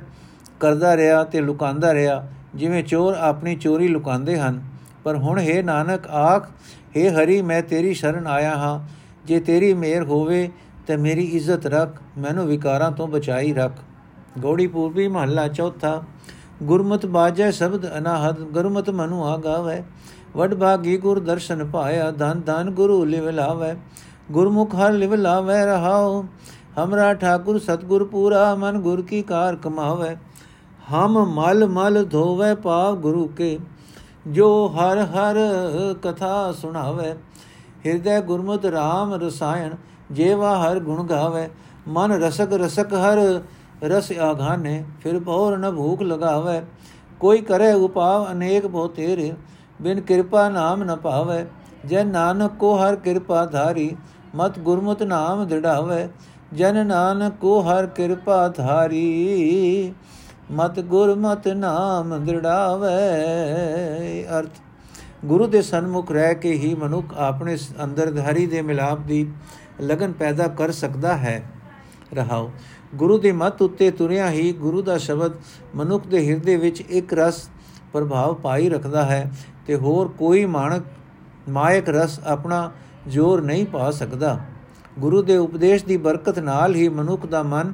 ਕਰਦਾ 0.60 0.98
ਰਿਹਾ 0.98 1.24
ਤੇ 1.24 1.42
ਲੁਕਾਉਂਦਾ 1.42 1.94
ਰਿਹਾ, 1.94 2.28
ਜਿਵੇਂ 2.56 2.84
ਚੋਰ 2.84 3.14
ਆਪਣੀ 3.14 3.56
ਚੋਰੀ 3.56 3.88
ਲੁਕਾਉਂਦੇ 3.88 4.40
ਹਨ। 4.40 4.62
ਪਰ 5.04 5.16
ਹੁਣ 5.16 5.40
ਹੈ 5.40 5.62
ਨਾਨਕ, 5.62 6.08
ਆਖ, 6.08 6.50
ਹੈ 6.98 7.10
ਹਰੀ, 7.10 7.42
ਮੈਂ 7.42 7.62
ਤੇਰੀ 7.62 7.94
ਸ਼ਰਨ 7.94 8.28
ਆਇਆ 8.28 8.56
ਹਾਂ। 8.56 8.80
ਜੇ 9.26 9.40
ਤੇਰੀ 9.40 9.74
ਮਿਹਰ 9.74 10.04
ਹੋਵੇ, 10.04 10.50
ਤੇ 10.88 10.98
ਮੇਰੀ 10.98 11.24
ਇੱਜ਼ਤ 11.24 11.66
ਰੱਖ, 11.68 12.02
ਮੈਨੂੰ 12.18 12.48
ਵਿਕਾਰਾਂ 12.48 12.92
ਤੋਂ 12.92 13.08
ਬਚਾਈ 13.08 13.54
ਰੱਖ। 13.54 13.74
ਗੋੜੀ 14.40 14.68
ਪੂਰਬੀ 14.68 15.08
ਮਹੱਲਾ 15.08 15.48
ਚੌਥਾ, 15.48 16.02
ਗੁਰਮਤ 16.64 17.06
ਬਾਜੈ 17.06 17.52
ਸ਼ਬਦ 17.52 17.86
ਅਨਾਹਦ, 17.98 18.40
ਗੁਰਮਤ 18.40 18.90
ਮਨੁ 18.90 19.24
ਆਗਾਵੇ। 19.24 19.84
ਵਡ 20.36 20.54
ਭਾਗੀ 20.56 20.98
ਗੁਰ 20.98 21.20
ਦਰਸ਼ਨ 21.20 21.66
ਪਾਇਆ 21.66 22.12
ਧਨ 22.12 22.42
ਧਨ 22.42 22.70
ਗੁਰੂ 22.70 23.04
ਲਿਵ 23.06 23.30
ਲਾਵੇ। 23.30 23.74
ਗੁਰਮੁਖ 24.32 24.76
ਹਰ 24.76 24.92
ਲਿਵ 24.92 25.16
ਲਾਵੇ 25.16 25.66
ਰਹਾਓ 25.66 26.24
ਹਮਰਾ 26.78 27.14
ਠਾਕੁਰ 27.14 27.60
ਸਤਗੁਰ 27.60 28.04
ਪੂਰਾ, 28.04 28.56
ਮਨ 28.56 28.78
ਗੁਰ 28.78 29.02
ਕੀ 29.02 29.22
ਕਾਰ 29.22 29.56
ਕਮਾਵੇ। 29.56 30.16
ਹਮ 30.94 31.18
ਮਲ 31.26 31.68
ਮਲ 31.68 32.04
ਧੋਵੇ 32.06 32.54
ਪਾਪ 32.56 32.98
ਗੁਰੂ 32.98 33.28
ਕੇ, 33.28 33.58
ਜੋ 34.28 34.48
ਹਰ 34.68 34.98
ਹਰ 35.06 35.36
ਕਥਾ 36.04 36.52
ਸੁਣਾਵੇ। 36.52 37.14
ਹਿਰਦੈ 37.86 38.20
ਗੁਰਮਤਿ 38.22 38.70
RAM 38.70 39.14
ਰਸਾਇਣ, 39.22 39.76
ਜੇਵਾ 40.12 40.56
ਹਰ 40.58 40.80
ਗੁਣ 40.80 41.04
ਗਾਵੇ। 41.04 41.48
ਮਨ 41.88 42.12
ਰਸਕ 42.12 42.54
ਰਸਕ 42.54 42.94
ਹਰ 42.94 43.42
ਰਸ 43.84 44.12
ਆਘਾਨੇ, 44.12 44.84
ਫਿਰ 45.02 45.20
ਬਹੁਰ 45.20 45.58
ਨ 45.58 45.72
ਭੂਖ 45.72 46.02
ਲਗਾਵੇ। 46.02 46.62
ਕੋਈ 47.20 47.42
ਕਰੇ 47.42 47.72
ਉਪਾਵ 47.74 48.32
ਅਨੇਕ 48.32 48.68
ਬਹੁ 48.68 48.88
ਤੇਰੇ, 48.88 49.34
ਬਿਨ 49.82 50.02
ਕਿਰਪਾ 50.02 50.50
ਨਾਮ 50.50 50.84
ਨ 50.84 50.96
ਪਾਵੇ। 50.96 51.46
ਜੈ 51.86 52.04
ਨਾਨਕ 52.04 52.52
ਕੋ 52.60 52.76
ਹਰ 52.76 52.96
ਕਿਰਪਾ 52.96 53.46
ਧਾਰੀ, 53.46 53.96
ਮਤ 54.36 54.60
ਗੁਰਮਤਿ 54.60 55.06
ਨਾਮ 55.06 55.48
ਦਿੜਾਵੇ। 55.48 56.08
ਜਨ 56.54 56.86
ਨਾਨਕ 56.88 57.34
ਕੋ 57.42 57.60
ਹਰ 57.62 57.86
ਕਿਰਪਾ 57.86 58.48
ਧਾਰੀ। 58.48 59.94
ਮਤ 60.52 60.80
ਗੁਰਮਤ 60.80 61.48
ਨਾਮ 61.48 62.26
ਦ੍ਰਿੜਾਵੇ, 62.26 62.88
ਅਰਥ। 64.40 64.50
ਗੁਰੂ 65.26 65.48
ਦੇ 65.48 65.62
ਸਨਮੁਖ 65.62 66.12
ਰਹਿ 66.12 66.36
ਕੇ 66.36 66.52
ਹੀ 66.52 66.76
ਮਨੁੱਖ 66.76 67.14
ਆਪਣੇ 67.18 67.58
ਅੰਦਰ 67.84 68.20
ਹਰੀ 68.20 68.46
ਦੇ 68.46 68.62
ਮਿਲਾਪ 68.62 69.00
ਦੀ 69.00 69.32
ਲਗਨ 69.82 70.12
ਪੈਦਾ 70.12 70.48
ਕਰ 70.48 70.72
ਸਕਦਾ 70.72 71.18
ਹੈ। 71.18 71.44
ਰਹਾਓ। 72.14 72.52
ਗੁਰੂ 72.96 73.18
ਦੀ 73.18 73.32
ਮੱਤ 73.32 73.62
ਉੱਤੇ 73.62 73.92
ਤੁਰਿਆ 73.92 74.30
ਹੀ 74.30 74.52
ਗੁਰੂ 74.54 74.82
ਦਾ 74.82 74.98
ਸ਼ਬਦ 74.98 75.32
ਮਨੁੱਖ 75.76 76.08
ਦੇ 76.08 76.30
ਹਿਰਦੇ 76.30 76.56
ਵਿੱਚ 76.56 76.82
ਇੱਕ 76.82 77.14
ਰਸ 77.14 77.50
ਪ੍ਰਭਾਵ 77.94 78.34
ਪਾਈ 78.34 78.70
ਰੱਖਦਾ 78.70 79.06
ਹੈ 79.06 79.32
ਤੇ 79.68 79.76
ਹੋਰ 79.76 80.08
ਕੋਈ 80.08 80.46
ਮਾਨਕ 80.46 80.84
ਮਾਇਕ 81.50 81.90
ਰਸ 81.90 82.20
ਆਪਣਾ 82.20 82.72
ਜ਼ੋਰ 83.08 83.42
ਨਹੀਂ 83.42 83.66
ਪਾ 83.66 83.92
ਸਕਦਾ। 83.92 84.40
ਗੁਰੂ 85.00 85.22
ਦੇ 85.22 85.38
ਉਪਦੇਸ਼ 85.38 85.86
ਦੀ 85.86 85.98
ਬਰਕਤ 85.98 86.40
ਨਾਲ 86.40 86.76
ਹੀ 86.76 86.90
ਮਨੁੱਖ 86.90 87.26
ਦਾ 87.26 87.44
ਮਨ 87.44 87.74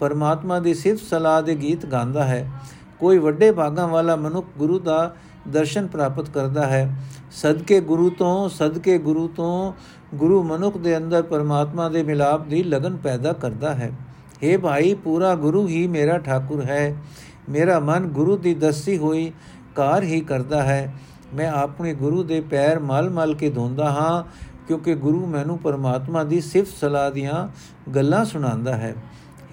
ਪਰਮਾਤਮਾ 0.00 0.60
ਦੀ 0.60 0.74
ਸਿਫਤ 0.74 1.02
ਸਲਾਹ 1.10 1.42
ਦੇ 1.42 1.54
ਗੀਤ 1.54 1.86
ਗਾਉਂਦਾ 1.86 2.24
ਹੈ। 2.24 2.50
ਕੋਈ 2.98 3.18
ਵੱਡੇ 3.18 3.52
ਭਾਗਾਂ 3.52 3.88
ਵਾਲਾ 3.88 4.16
ਮਨੁੱਖ 4.16 4.46
ਗੁਰੂ 4.58 4.78
ਦਾ 4.78 5.14
ਦਰਸ਼ਨ 5.48 5.86
ਪ੍ਰਾਪਤ 5.86 6.30
ਕਰਦਾ 6.30 6.66
ਹੈ। 6.66 6.96
ਸਦਕੇ 7.30 7.80
ਗੁਰੂ 7.80 8.10
ਤੋਂ, 8.10 8.48
ਸਦਕੇ 8.48 8.98
ਗੁਰੂ 8.98 9.28
ਤੋਂ 9.28 9.72
ਗੁਰੂ 10.14 10.42
ਮਨੁੱਖ 10.42 10.76
ਦੇ 10.76 10.96
ਅੰਦਰ 10.96 11.22
ਪਰਮਾਤਮਾ 11.22 11.88
ਦੇ 11.88 12.02
ਮਿਲਾਪ 12.02 12.46
ਦੀ 12.46 12.62
ਲਗਨ 12.62 12.96
ਪੈਦਾ 12.96 13.32
ਕਰਦਾ 13.32 13.74
ਹੈ। 13.74 13.92
हे 14.34 14.60
ਭਾਈ, 14.60 14.94
ਪੂਰਾ 14.94 15.34
ਗੁਰੂ 15.34 15.68
ਹੀ 15.68 15.86
ਮੇਰਾ 15.86 16.18
ਠਾਕੁਰ 16.18 16.64
ਹੈ। 16.64 16.96
ਮੇਰਾ 17.48 17.80
ਮਨ 17.80 18.06
ਗੁਰੂ 18.06 18.36
ਦੀ 18.36 18.54
ਦੱਸੀ 18.54 18.98
ਹੋਈ 18.98 19.32
ਕਾਰ 19.74 20.02
ਹੀ 20.02 20.20
ਕਰਦਾ 20.20 20.62
ਹੈ। 20.62 20.94
ਮੈਂ 21.34 21.50
ਆਪਣੇ 21.50 21.94
ਗੁਰੂ 21.94 22.22
ਦੇ 22.22 22.40
ਪੈਰ 22.40 22.78
ਮਲ-ਮਲ 22.78 23.34
ਕੇ 23.34 23.50
ਧੋਂਦਾ 23.50 23.90
ਹਾਂ, 23.90 24.24
ਕਿਉਂਕਿ 24.66 24.94
ਗੁਰੂ 24.94 25.26
ਮੈਨੂੰ 25.26 25.58
ਪਰਮਾਤਮਾ 25.58 26.24
ਦੀ 26.24 26.40
ਸਿਫਤ 26.40 26.72
ਸਲਾਹ 26.80 27.10
ਦੀਆਂ 27.10 27.48
ਗੱਲਾਂ 27.90 28.24
ਸੁਣਾਉਂਦਾ 28.24 28.76
ਹੈ। 28.76 28.94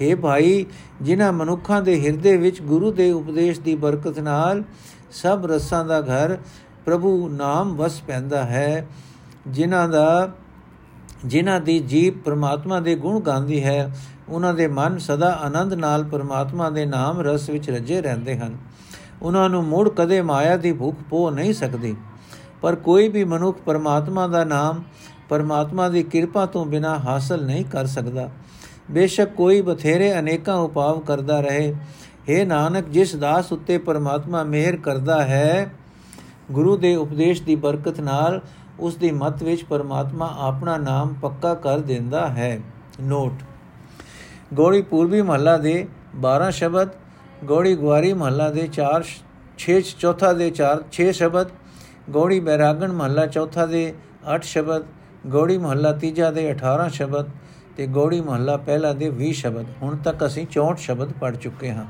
हे 0.02 0.18
ਭਾਈ, 0.18 0.66
ਜਿਨ੍ਹਾਂ 1.02 1.34
ਮਨੁੱਖਾਂ 1.34 1.82
ਦੇ 1.82 2.06
ਹਿਰਦੇ 2.06 2.38
ਵਿੱਚ 2.38 2.62
ਗੁਰੂ 2.62 2.92
ਦੇ 2.92 3.12
ਉਪਦੇਸ਼ 3.12 3.60
ਦੀ 3.60 3.76
ਬਰਕਤ 3.76 4.20
ਨਾਲ 4.20 4.64
ਸਭ 5.12 5.42
ਰਸਾਂ 5.46 5.86
ਦਾ 5.86 6.02
ਘਰ 6.02 6.38
ਪ੍ਰਭੂ 6.86 7.30
ਨਾਮ 7.30 7.76
ਵਸ 7.76 8.02
ਪੈਂਦਾ 8.02 8.44
ਹੈ, 8.44 8.88
ਜਿਨ੍ਹਾਂ 9.48 9.90
ਦਾ, 9.90 10.32
ਜਿਨ੍ਹਾਂ 11.26 11.62
ਦੀ 11.62 11.80
ਜੀਬ 11.80 12.22
ਪ੍ਰਮਾਤਮਾ 12.22 12.80
ਦੇ 12.80 12.96
ਗੁਣ 12.96 13.20
ਗਾਉਂਦੀ 13.20 13.64
ਹੈ, 13.64 13.98
ਉਹਨਾਂ 14.30 14.54
ਦੇ 14.54 14.68
ਮਨ 14.68 14.98
ਸਦਾ 14.98 15.32
ਆਨੰਦ 15.32 15.74
ਨਾਲ 15.74 16.04
ਪ੍ਰਮਾਤਮਾ 16.04 16.70
ਦੇ 16.70 16.86
ਨਾਮ 16.86 17.20
ਰਸ 17.20 17.50
ਵਿੱਚ 17.50 17.70
ਰਜੇ 17.70 18.02
ਰਹਿੰਦੇ 18.02 18.38
ਹਨ। 18.38 18.58
ਉਹਨਾਂ 19.22 19.50
ਨੂੰ 19.50 19.64
ਮੁੜ 19.64 19.90
ਕਦੇ 19.90 20.22
ਮਾਇਆ 20.22 20.58
ਦੀ 20.58 20.74
ਭੁੱਖ 20.74 20.98
ਪੋ 21.10 21.32
ਨਹੀਂ 21.32 21.54
ਸਕਦੀ। 21.54 21.96
ਪਰ 22.62 22.76
ਕੋਈ 22.76 23.08
ਵੀ 23.08 23.24
ਮਨੁੱਖ 23.24 23.58
ਪਰਮਾਤਮਾ 23.58 24.28
ਦਾ 24.28 24.44
ਨਾਮ, 24.44 24.84
ਪਰਮਾਤਮਾ 25.30 25.90
ਦੀ 25.90 26.04
ਕਿਰਪਾ 26.04 26.46
ਤੋਂ 26.46 26.66
ਬਿਨਾ 26.66 27.00
ਹਾਸਲ 27.00 27.46
ਨਹੀਂ 27.46 27.66
ਕਰ 27.66 27.86
ਸਕਦਾ। 27.86 28.30
ਬੇਸ਼ੱਕ 28.92 29.32
ਕੋਈ 29.32 29.62
ਬਥੇਰੇ 29.62 30.20
ਅਨੇਕਾਂ 30.20 30.56
ਉਪਾਵ 30.56 31.00
ਕਰਦਾ 31.00 31.40
ਰਹੇ। 31.40 31.76
हे 32.30 32.48
ਨਾਨਕ, 32.48 32.86
ਜਿਸ 32.90 33.16
ਦਾਸ 33.16 33.52
ਉੱਤੇ 33.52 33.78
ਪਰਮਾਤਮਾ 33.78 34.44
ਮਿਹਰ 34.44 34.76
ਕਰਦਾ 34.76 35.24
ਹੈ, 35.24 35.74
ਗੁਰੂ 36.52 36.78
ਦੇ 36.78 36.96
ਉਪਦੇਸ਼ 36.96 37.42
ਦੀ 37.44 37.56
ਬਰਕਤ 37.56 38.00
ਨਾਲ 38.00 38.42
ਉਸ 38.80 38.96
ਦੀ 38.96 39.12
ਮਤ 39.12 39.44
ਵਿੱਚ 39.44 39.64
ਪਰਮਾਤਮਾ 39.64 40.36
ਆਪਣਾ 40.40 40.78
ਨਾਮ 40.78 41.14
ਪੱਕਾ 41.14 41.54
ਕਰ 41.54 41.80
ਦਿੰਦਾ 41.80 42.28
ਹੈ। 42.28 42.60
ਨੋਟ। 43.02 43.34
ਗੋੜੀ 44.54 44.82
ਪੂਰਬੀ 44.82 45.22
ਮਹੱਲਾ 45.22 45.58
ਦੇ 45.58 45.88
12 46.22 46.50
ਸ਼ਬਦ, 46.52 46.90
ਗੋੜੀ 47.44 47.76
ਗਵਾਰੀ 47.76 48.14
ਮਹੱਲਾ 48.14 48.50
ਦੇ 48.50 48.68
4 48.68 49.04
6 49.58 49.82
ਚੌਥਾ 50.00 50.34
ਦੇ 50.34 50.50
4 50.52 50.84
6 50.92 51.12
ਸ਼ਬਦ, 51.12 51.48
ਗੋੜੀ 52.10 52.40
ਬੈਰਾਗਣ 52.40 52.92
ਮਹੱਲਾ 52.92 53.26
ਚੌਥਾ 53.26 53.66
ਦੇ 53.66 53.94
8 54.36 54.44
ਸ਼ਬਦ, 54.44 54.84
ਗੋੜੀ 55.28 55.58
ਮਹੱਲਾ 55.58 55.92
ਤੀਜਾ 55.94 56.32
ਦੇ 56.32 56.52
18 56.52 56.90
ਸ਼ਬਦ 56.90 57.30
ਤੇ 57.78 57.88
ਗੋੜੀ 57.88 58.22
ਮਹੱਲਾ 58.22 58.58
ਪਹਿਲਾ 58.58 58.94
ਦੇ 58.94 59.10
20 59.10 59.32
ਸ਼ਬਦ, 59.32 59.66
ਹੁਣ 59.82 59.96
ਤੱਕ 59.96 60.25
ਅਸੀਂ 60.25 60.46
64 60.54 60.78
ਸ਼ਬਦ 60.78 61.12
ਪੜ 61.12 61.36
ਚੁੱਕੇ 61.36 61.72
ਹਾਂ। 61.72 61.86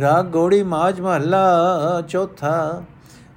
ਰਾਗ 0.00 0.26
ਗੋੜੀ 0.26 0.62
ਮਾਜ 0.62 1.00
ਮਹੱਲਾ, 1.00 2.00
ਚੌਥਾ, 2.08 2.82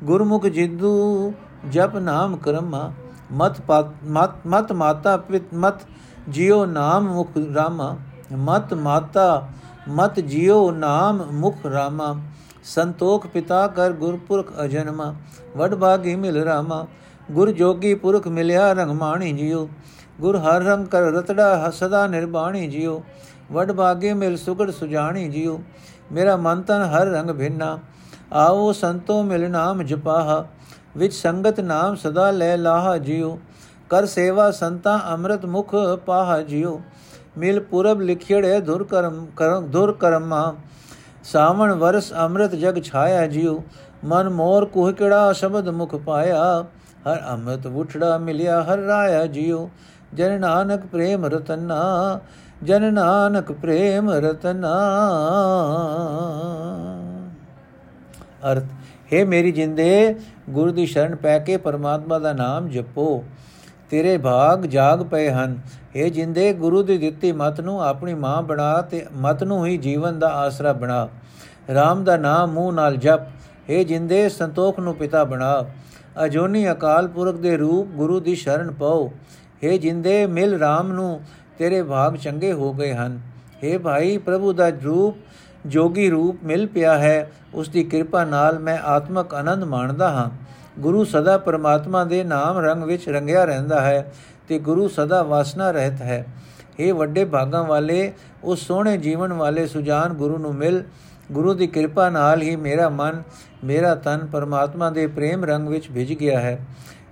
ਗੁਰਮੁਖ 0.03 0.45
ਜਿੱਦੂ, 0.47 1.33
ਜਪ 1.69 1.95
ਨਾਮ 1.95 2.35
ਕਰਮਾ, 2.38 2.91
ਮਤ 3.31 3.62
ਮਤ 4.05 4.47
ਮਤ 4.47 4.71
ਮਾਤਾ 4.71 5.17
ਪਿਤ, 5.17 5.43
ਮਤ 5.53 5.81
ਜਿਉ 6.29 6.65
ਨਾਮ 6.65 7.07
ਮੁਖ 7.13 7.29
ਰਾਮਾ, 7.55 7.95
ਮਤ 8.38 8.73
ਮਾਤਾ, 8.73 9.47
ਮਤ 9.89 10.19
ਜਿਉ 10.19 10.71
ਨਾਮ 10.71 11.23
ਮੁਖ 11.31 11.65
ਰਾਮਾ, 11.65 12.15
ਸੰਤੋਖ 12.63 13.27
ਪਿਤਾ 13.27 13.67
ਕਰ 13.67 13.91
ਗੁਰਪੁਰਖ 13.91 14.53
ਅਜਨਮਾ 14.63 15.13
ਵਡ 15.57 15.75
ਬਾਗੀ 15.75 16.15
ਮਿਲ 16.15 16.38
ਰਾਮਾ, 16.38 16.85
ਗੁਰ 17.31 17.51
ਜੋਗੀ 17.51 17.93
ਪੁਰਖ 17.93 18.27
ਮਿਲਿਆ 18.27 18.73
ਰੰਗਮਾਣੀ 18.73 19.31
ਜਿਉ 19.33 19.67
ਗੁਰ 20.22 20.38
ਹਰ 20.38 20.62
ਰੰਗ 20.62 20.88
ਕਰ 20.88 21.01
ਰਤੜਾ 21.01 21.70
ਸਦਾ 21.70 22.08
ਨਿਰਬਾਣੀ 22.08 22.67
ਜਿਉ 22.67 23.02
ਵਡ 23.52 23.71
ਬਾਗੇ 23.71 24.13
ਮਿਲ 24.13 24.38
ਸੁਗੜ 24.38 24.69
ਸੁਜਾਣੀ 24.71 25.28
ਜਿਉ 25.30 25.60
ਮੇਰਾ 26.12 26.36
ਮਨ 26.36 26.62
ਤਨ 26.62 26.82
ਹਰ 26.82 27.06
ਰੰਗ 27.06 27.30
ਭਿੰਨਾ। 27.30 27.78
ਆਓ 28.34 28.71
ਸੰਤੋ 28.71 29.21
ਮਿਲ 29.23 29.49
ਨਾਮ 29.52 29.84
ਜਪਾਹ। 29.84 30.43
ਵਿੱਚ 30.97 31.13
ਸੰਗਤ 31.13 31.60
ਨਾਮ 31.60 31.95
ਸਦਾ 31.95 32.30
ਲੈ 32.32 32.58
ਲਾਹ 32.58 32.97
ਜਿਉ 32.97 33.38
ਕਰ 33.89 34.06
ਸੇਵਾ 34.06 34.52
ਸੰਤਾ 34.52 34.99
ਅੰਮ੍ਰਿਤ 35.12 35.45
ਮੁਖ 35.45 35.76
ਪਾਹ 36.06 36.41
ਜਿਉ 36.41 36.80
ਮਿਲ 37.38 37.60
ਪੁਰਬ 37.60 38.02
ਲਿਖਿੜੇ 38.02 38.60
ਧੁਰ 38.60 38.84
ਕਰਮ 38.84 39.26
ਕਰਮ 39.36 39.69
ਧੁਰ 39.71 39.91
ਕਰਮਾ। 39.91 40.56
ਸਾਵਣ 41.23 41.73
ਵਰਸ 41.73 42.13
ਅੰਮ੍ਰਿਤ 42.13 42.56
ਜਗ 42.56 42.82
ਛਾਇਆ 42.84 43.28
ਜਿਉ 43.28 43.63
ਮਨ 44.06 44.30
ਮੋਰ 44.30 44.65
ਕੁਹ 44.65 44.91
ਕਿੜਾ 44.91 45.32
ਸ਼ਬਦ 45.34 45.69
ਮੁਖ 45.69 45.95
ਪਾਇਆ। 45.95 46.65
ਹਰ 47.08 47.21
ਅੰਮ੍ਰਿਤ 47.30 47.65
ਉਠੜਾ 47.67 48.17
ਮਿਲਿਆ 48.17 48.62
ਹਰ 48.63 48.78
ਰਾਇਆ 48.78 49.26
ਜਿਉ 49.28 49.69
ਜਨ 50.13 50.39
ਨਾਨਕ 50.39 50.86
ਪ੍ਰੇਮ 50.86 51.26
ਰਤਨਾ, 51.26 52.19
ਜਨ 52.63 52.93
ਨਾਨਕ 52.93 53.52
ਪ੍ਰੇਮ 53.52 54.10
ਰਤਨਾ। 54.10 54.73
ਅਰਥ, 58.52 58.63
ਹੈ 59.13 59.26
ਮੇਰੀ 59.26 59.52
ਜਿੰਦੇ, 59.52 60.15
ਗੁਰੂ 60.49 60.71
ਦੀ 60.71 60.86
ਸ਼ਰਨ 60.86 61.15
ਪੈ 61.15 61.39
ਕੇ 61.39 61.58
ਪਰਮਾਤਮਾ 61.58 62.19
ਦਾ 62.19 62.34
ਨਾਮ 62.34 62.69
ਜਪੋ। 62.69 63.23
ਤੇਰੇ 63.89 64.17
ਭਾਗ 64.17 64.65
ਜਾਗ 64.65 64.99
ਪਏ 64.99 65.30
ਹਨ। 65.30 65.60
ਇਹ 65.95 66.12
ਜਿੰਦੇ, 66.12 66.54
ਗੁਰੂ 66.54 66.84
ਦੀ 66.84 66.97
ਦਿੱਤੀ 66.97 67.32
ਮਤ 67.32 67.62
ਨੂੰ 67.62 67.84
ਆਪਣੀ 67.84 68.13
ਮਾਂ 68.13 68.41
ਬਣਾ 68.41 68.82
ਤੇ 68.82 69.06
ਮਤ 69.17 69.43
ਨੂੰ 69.43 69.65
ਹੀ 69.65 69.78
ਜੀਵਨ 69.78 70.19
ਦਾ 70.19 70.28
ਆਸਰਾ 70.28 70.73
ਬਣਾ। 70.73 71.06
RAM 71.69 72.04
ਦਾ 72.04 72.17
ਨਾਮ 72.17 72.52
ਮੂੰਹ 72.52 72.73
ਨਾਲ 72.73 72.95
ਜਪ। 72.95 73.19
ਇਹ 73.69 73.86
ਜਿੰਦੇ, 73.86 74.30
ਸੰਤੋਖ 74.30 74.80
ਨੂੰ 74.80 74.95
ਪਿਤਾ 74.95 75.23
ਬਣਾ। 75.23 75.65
ਅਜੋਨੀ 76.26 76.71
ਅਕਾਲ 76.71 77.08
ਪੁਰਖ 77.08 77.36
ਦੇ 77.36 77.58
ਰੂਪ 77.58 77.88
ਗੁਰੂ 77.88 78.19
ਦੀ 78.19 78.36
ਸ਼ਰਨ 78.36 78.71
ਪਾਓ। 78.71 79.12
हे 79.63 79.78
ਜਿੰਦੇ 79.78 80.26
ਮਿਲ 80.26 80.56
RAM 80.56 80.88
ਨੂੰ, 80.88 81.21
ਤੇਰੇ 81.58 81.84
ਭਾਗ 81.84 82.15
ਚੰਗੇ 82.15 82.54
ਹੋ 82.54 82.73
ਗਏ 82.73 82.93
ਹਨ। 82.93 83.21
हे 83.63 83.80
ਭਾਈ, 83.80 84.17
ਪ੍ਰਭੂ 84.17 84.54
ਦਾ 84.54 84.69
ਰੂਪ, 84.69 85.17
ਜੋਗੀ 85.65 86.10
ਰੂਪ 86.10 86.38
ਮਿਲ 86.43 86.67
ਪਿਆ 86.67 86.97
ਹੈ। 86.97 87.32
ਉਸ 87.54 87.69
ਦੀ 87.69 87.84
ਕਿਰਪਾ 87.84 88.26
ਨਾਲ 88.26 88.60
ਮੈਂ 88.60 88.78
ਆਤਮਕ 88.78 89.34
ਆਨੰਦ 89.34 89.63
ਮਾਣਦਾ 89.63 90.10
ਹਾਂ। 90.10 90.30
ਗੁਰੂ 90.80 91.04
ਸਦਾ 91.04 91.38
ਪਰਮਾਤਮਾ 91.38 92.04
ਦੇ 92.04 92.23
ਨਾਮ 92.23 92.58
ਰੰਗ 92.58 92.84
ਵਿੱਚ 92.84 93.10
ਰੰਗਿਆ 93.10 93.45
ਰਹਿੰਦਾ 93.45 93.82
ਹੈ 93.82 94.13
ਤੇ 94.47 94.60
ਗੁਰੂ 94.60 94.88
ਸਦਾ 94.88 95.23
ਵਾਸਨਾ 95.23 95.71
ਰਹਿਤ 95.71 96.02
ਹੈ। 96.02 96.26
ਇਹ 96.80 96.93
ਵੱਡੇ 96.93 97.26
ਭਾਗਾਂ 97.26 97.63
ਵਾਲੇ, 97.63 98.13
ਉਸ 98.43 98.67
ਸੋਹਣੇ 98.67 98.97
ਜੀਵਨ 98.97 99.34
ਵਾਲੇ 99.34 99.67
ਸੁਜਾਨ 99.67 100.13
ਗੁਰੂ 100.13 100.38
ਨੂੰ 100.38 100.56
ਮਿਲ। 100.56 100.84
ਗੁਰੂ 101.32 101.54
ਦੀ 101.54 101.67
ਕਿਰਪਾ 101.67 102.10
ਨਾਲ 102.10 102.41
ਹੀ 102.41 102.56
ਮੇਰਾ 102.56 102.89
ਮਨ, 102.89 103.23
ਮੇਰਾ 103.63 103.95
ਤਨ 103.95 104.26
ਪਰਮਾਤਮਾ 104.26 104.89
ਦੇ 104.89 105.08
ਪ੍ਰੇਮ 105.08 105.45
ਰੰਗ 105.45 105.67
ਵਿੱਚ 105.67 105.91
ਭਿਜ 105.91 106.13
ਗਿਆ 106.13 106.39
ਹੈ। 106.39 106.60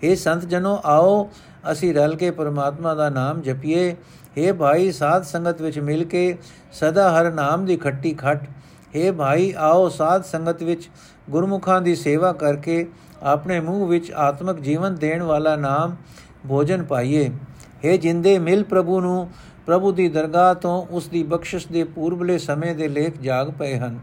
ਇਹ 0.03 0.15
ਸੰਤ 0.15 0.45
ਜਨੋ, 0.45 0.81
ਆਓ 0.85 1.29
ਅਸੀਂ 1.72 1.92
ਰਲ 1.94 2.14
ਕੇ 2.16 2.30
ਪਰਮਾਤਮਾ 2.30 2.94
ਦਾ 2.94 3.08
ਨਾਮ 3.10 3.40
ਜਪੀਏ 3.42 3.94
हे 4.36 4.52
ਭਾਈ 4.54 4.90
ਸਾਧ 4.92 5.22
ਸੰਗਤ 5.24 5.62
ਵਿੱਚ 5.62 5.78
ਮਿਲ 5.80 6.04
ਕੇ 6.04 6.36
ਸਦਾ 6.72 7.08
ਹਰ 7.10 7.30
ਨਾਮ 7.32 7.64
ਦੀ 7.64 7.76
ਖੱਟੀ 7.76 8.12
ਖੱਟ 8.14 8.46
हे 8.94 9.12
ਭਾਈ 9.12 9.52
ਆਓ 9.60 9.88
ਸਾਧ 9.88 10.24
ਸੰਗਤ 10.24 10.62
ਵਿੱਚ 10.62 10.88
ਗੁਰਮੁਖਾਂ 11.28 11.80
ਦੀ 11.80 11.94
ਸੇਵਾ 11.94 12.32
ਕਰਕੇ 12.34 12.86
ਆਪਣੇ 13.24 13.60
ਮੂੰਹ 13.60 13.86
ਵਿੱਚ 13.86 14.12
ਆਤਮਿਕ 14.18 14.60
ਜੀਵਨ 14.60 14.94
ਦੇਣ 14.96 15.22
ਵਾਲਾ 15.22 15.56
ਨਾਮ 15.56 15.96
ਭੋਜਨ 16.48 16.82
ਪਾਈਏ 16.84 17.28
हे 17.84 17.96
ਜਿੰਦੇ 17.98 18.38
ਮਿਲ 18.40 18.64
ਪ੍ਰਭੂ 18.64 19.00
ਨੂੰ 19.00 19.28
ਪ੍ਰਭੂ 19.66 19.92
ਦੀ 19.92 20.08
ਦਰਗਾਹ 20.08 20.54
ਤੋਂ 20.54 20.86
ਉਸ 20.90 21.08
ਦੀ 21.08 21.22
ਬਖਸ਼ਿਸ਼ 21.24 21.66
ਦੇ 21.68 21.84
ਪੂਰਬਲੇ 21.86 22.38
ਸਮੇਂ 22.38 22.74
ਦੇ 22.74 22.88
ਲੇਖ 22.88 23.20
ਜਾਗ 23.20 23.50
ਪਏ 23.50 23.78
ਹਨ 23.78 23.98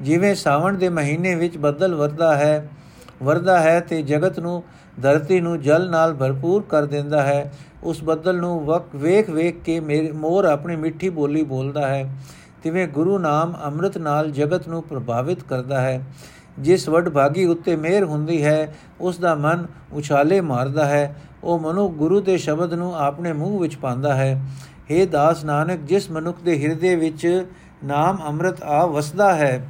ਜਿਵੇਂ 0.00 0.34
ਸਾਵਣ 0.34 0.76
ਦੇ 0.76 0.88
ਮਹੀਨੇ 0.88 1.34
ਵਿੱਚ 1.34 1.56
ਬੱਦਲ 1.58 1.94
ਵਰਦਾ 1.94 2.36
ਹੈ 2.36 2.68
ਵਰਦਾ 3.22 3.58
ਹੈ 3.60 3.78
ਤੇ 3.80 4.02
ਜਗਤ 4.02 4.38
ਨੂੰ 4.38 4.62
ਧਰਤੀ 5.01 5.39
ਨੂੰ 5.41 5.59
ਜਲ 5.61 5.89
ਨਾਲ 5.89 6.13
ਭਰਪੂਰ 6.13 6.63
ਕਰ 6.69 6.85
ਦਿੰਦਾ 6.85 7.21
ਹੈ। 7.23 7.51
ਉਸ 7.83 8.03
ਬੱਦਲ 8.03 8.37
ਨੂੰ 8.37 8.59
ਵਕ 8.65 8.95
ਵੇਖ 8.95 9.29
ਵੇਖ 9.29 9.61
ਕੇ 9.63 9.79
ਮੇਰੇ 9.79 10.11
ਮੋਰ 10.11 10.45
ਆਪਣੀ 10.45 10.75
ਮਿੱਠੀ 10.75 11.09
ਬੋਲੀ 11.09 11.43
ਬੋਲਦਾ 11.43 11.87
ਹੈ। 11.87 12.09
ਤਿਵੇਂ 12.63 12.87
ਗੁਰੂ 12.87 13.17
ਨਾਮ 13.17 13.53
ਅੰਮ੍ਰਿਤ 13.65 13.97
ਨਾਲ 13.97 14.31
ਜਗਤ 14.31 14.67
ਨੂੰ 14.67 14.83
ਪ੍ਰਭਾਵਿਤ 14.83 15.43
ਕਰਦਾ 15.43 15.81
ਹੈ। 15.81 16.01
ਜਿਸ 16.59 16.87
ਵੱਡ 16.89 17.09
ਭਾਗੀ 17.09 17.45
ਉੱਤੇ 17.45 17.75
ਮਿਹਰ 17.75 18.03
ਹੁੰਦੀ 18.03 18.43
ਹੈ, 18.43 18.75
ਉਸ 19.01 19.17
ਦਾ 19.17 19.35
ਮਨ 19.35 19.65
ਉਛਾਲੇ 19.93 20.41
ਮਾਰਦਾ 20.41 20.85
ਹੈ। 20.85 21.15
ਉਹ 21.43 21.59
ਮਨੁ 21.59 21.87
ਗੁਰੂ 21.89 22.19
ਦੇ 22.21 22.37
ਸ਼ਬਦ 22.37 22.73
ਨੂੰ 22.73 22.95
ਆਪਣੇ 22.95 23.33
ਮੂੰਹ 23.33 23.59
ਵਿੱਚ 23.59 23.75
ਪਾਉਂਦਾ 23.75 24.15
ਹੈ। 24.15 24.41
हे 24.91 25.07
ਦਾਸ 25.09 25.43
ਨਾਨਕ, 25.45 25.79
ਜਿਸ 25.79 26.09
ਮਨੁੱਖ 26.11 26.41
ਦੇ 26.41 26.57
ਹਿਰਦੇ 26.63 26.95
ਵਿੱਚ 26.95 27.45
ਨਾਮ 27.83 28.17
ਅੰਮ੍ਰਿਤ 28.27 28.61
ਆ 28.63 28.85
ਵਸਦਾ 28.85 29.33
ਹੈ, 29.33 29.67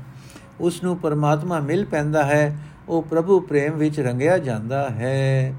ਉਸ 0.62 0.84
ਨੂੰ 0.84 0.98
ਪਰਮਾਤਮਾ 0.98 1.60
ਮਿਲ 1.60 1.86
ਪੈਂਦਾ 1.86 2.24
ਹੈ। 2.24 2.58
ਉਹ 2.92 3.02
ਪ੍ਰਭੂ 3.02 3.40
ਪ੍ਰੇਮ 3.40 3.78
ਵਿੱਚ 3.78 4.00
ਰੰਗਿਆ 4.00 4.38
ਜਾਂਦਾ 4.38 4.90
ਹੈ। 4.90 5.54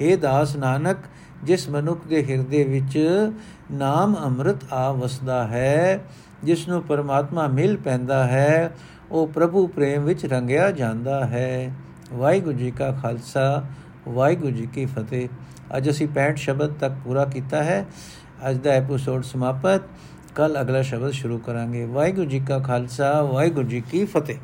हे 0.00 0.18
ਦਾਸ 0.18 0.56
ਨਾਨਕ, 0.56 0.96
ਜਿਸ 1.44 1.68
ਮਨੁੱਖ 1.68 2.06
ਦੇ 2.06 2.26
ਹਿਰਦੇ 2.30 2.64
ਵਿੱਚ 2.64 3.08
ਨਾਮ 3.72 4.16
ਅੰਮ੍ਰਿਤ 4.24 4.72
ਆ 4.72 4.92
ਵਸਦਾ 4.92 5.46
ਹੈ, 5.46 6.04
ਜਿਸ 6.44 6.68
ਨੂੰ 6.68 6.82
ਪਰਮਾਤਮਾ 6.82 7.46
ਮਿਲ 7.46 7.76
ਪੈਂਦਾ 7.76 8.26
ਹੈ, 8.26 8.76
ਉਹ 9.10 9.26
ਪ੍ਰਭੂ 9.26 9.66
ਪ੍ਰੇਮ 9.66 10.04
ਵਿੱਚ 10.04 10.26
ਰੰਗਿਆ 10.26 10.70
ਜਾਂਦਾ 10.70 11.26
ਹੈ। 11.26 11.74
ਵਾਹਿਗੁਰੂ 12.12 12.58
ਜੀ 12.58 12.70
ਕਾ 12.70 12.92
ਖਾਲਸਾ, 12.92 13.64
ਵਾਹਿਗੁਰੂ 14.08 14.52
ਜੀ 14.52 14.66
ਕੀ 14.66 14.86
ਫਤਿਹ। 14.86 15.28
ਅੱਜ 15.76 15.90
ਅਸੀਂ 15.90 16.08
65 16.08 16.38
ਸ਼ਬਦ 16.38 16.72
ਤੱਕ 16.72 16.94
ਪੂਰਾ 17.04 17.24
ਕੀਤਾ 17.24 17.62
ਹੈ। 17.62 17.86
ਅੱਜ 18.50 18.56
ਦਾ 18.56 18.70
ਐਪੀਸੋਡ 18.70 19.22
ਸਮਾਪਤ। 19.22 19.80
ਕੱਲ 20.34 20.60
ਅਗਲਾ 20.60 20.82
ਸ਼ਬਦ 20.82 21.10
ਸ਼ੁਰੂ 21.10 21.38
ਕਰਾਂਗੇ। 21.38 21.84
ਵਾਹਿਗੁਰੂ 21.84 22.26
ਜੀ 22.26 22.40
ਕਾ 22.40 22.58
ਖਾਲਸਾ, 22.58 23.22
ਵਾਹਿਗੁਰੂ 23.22 23.68
ਜੀ 23.68 23.80
ਕੀ 23.80 24.04
ਫਤਿਹ। 24.04 24.36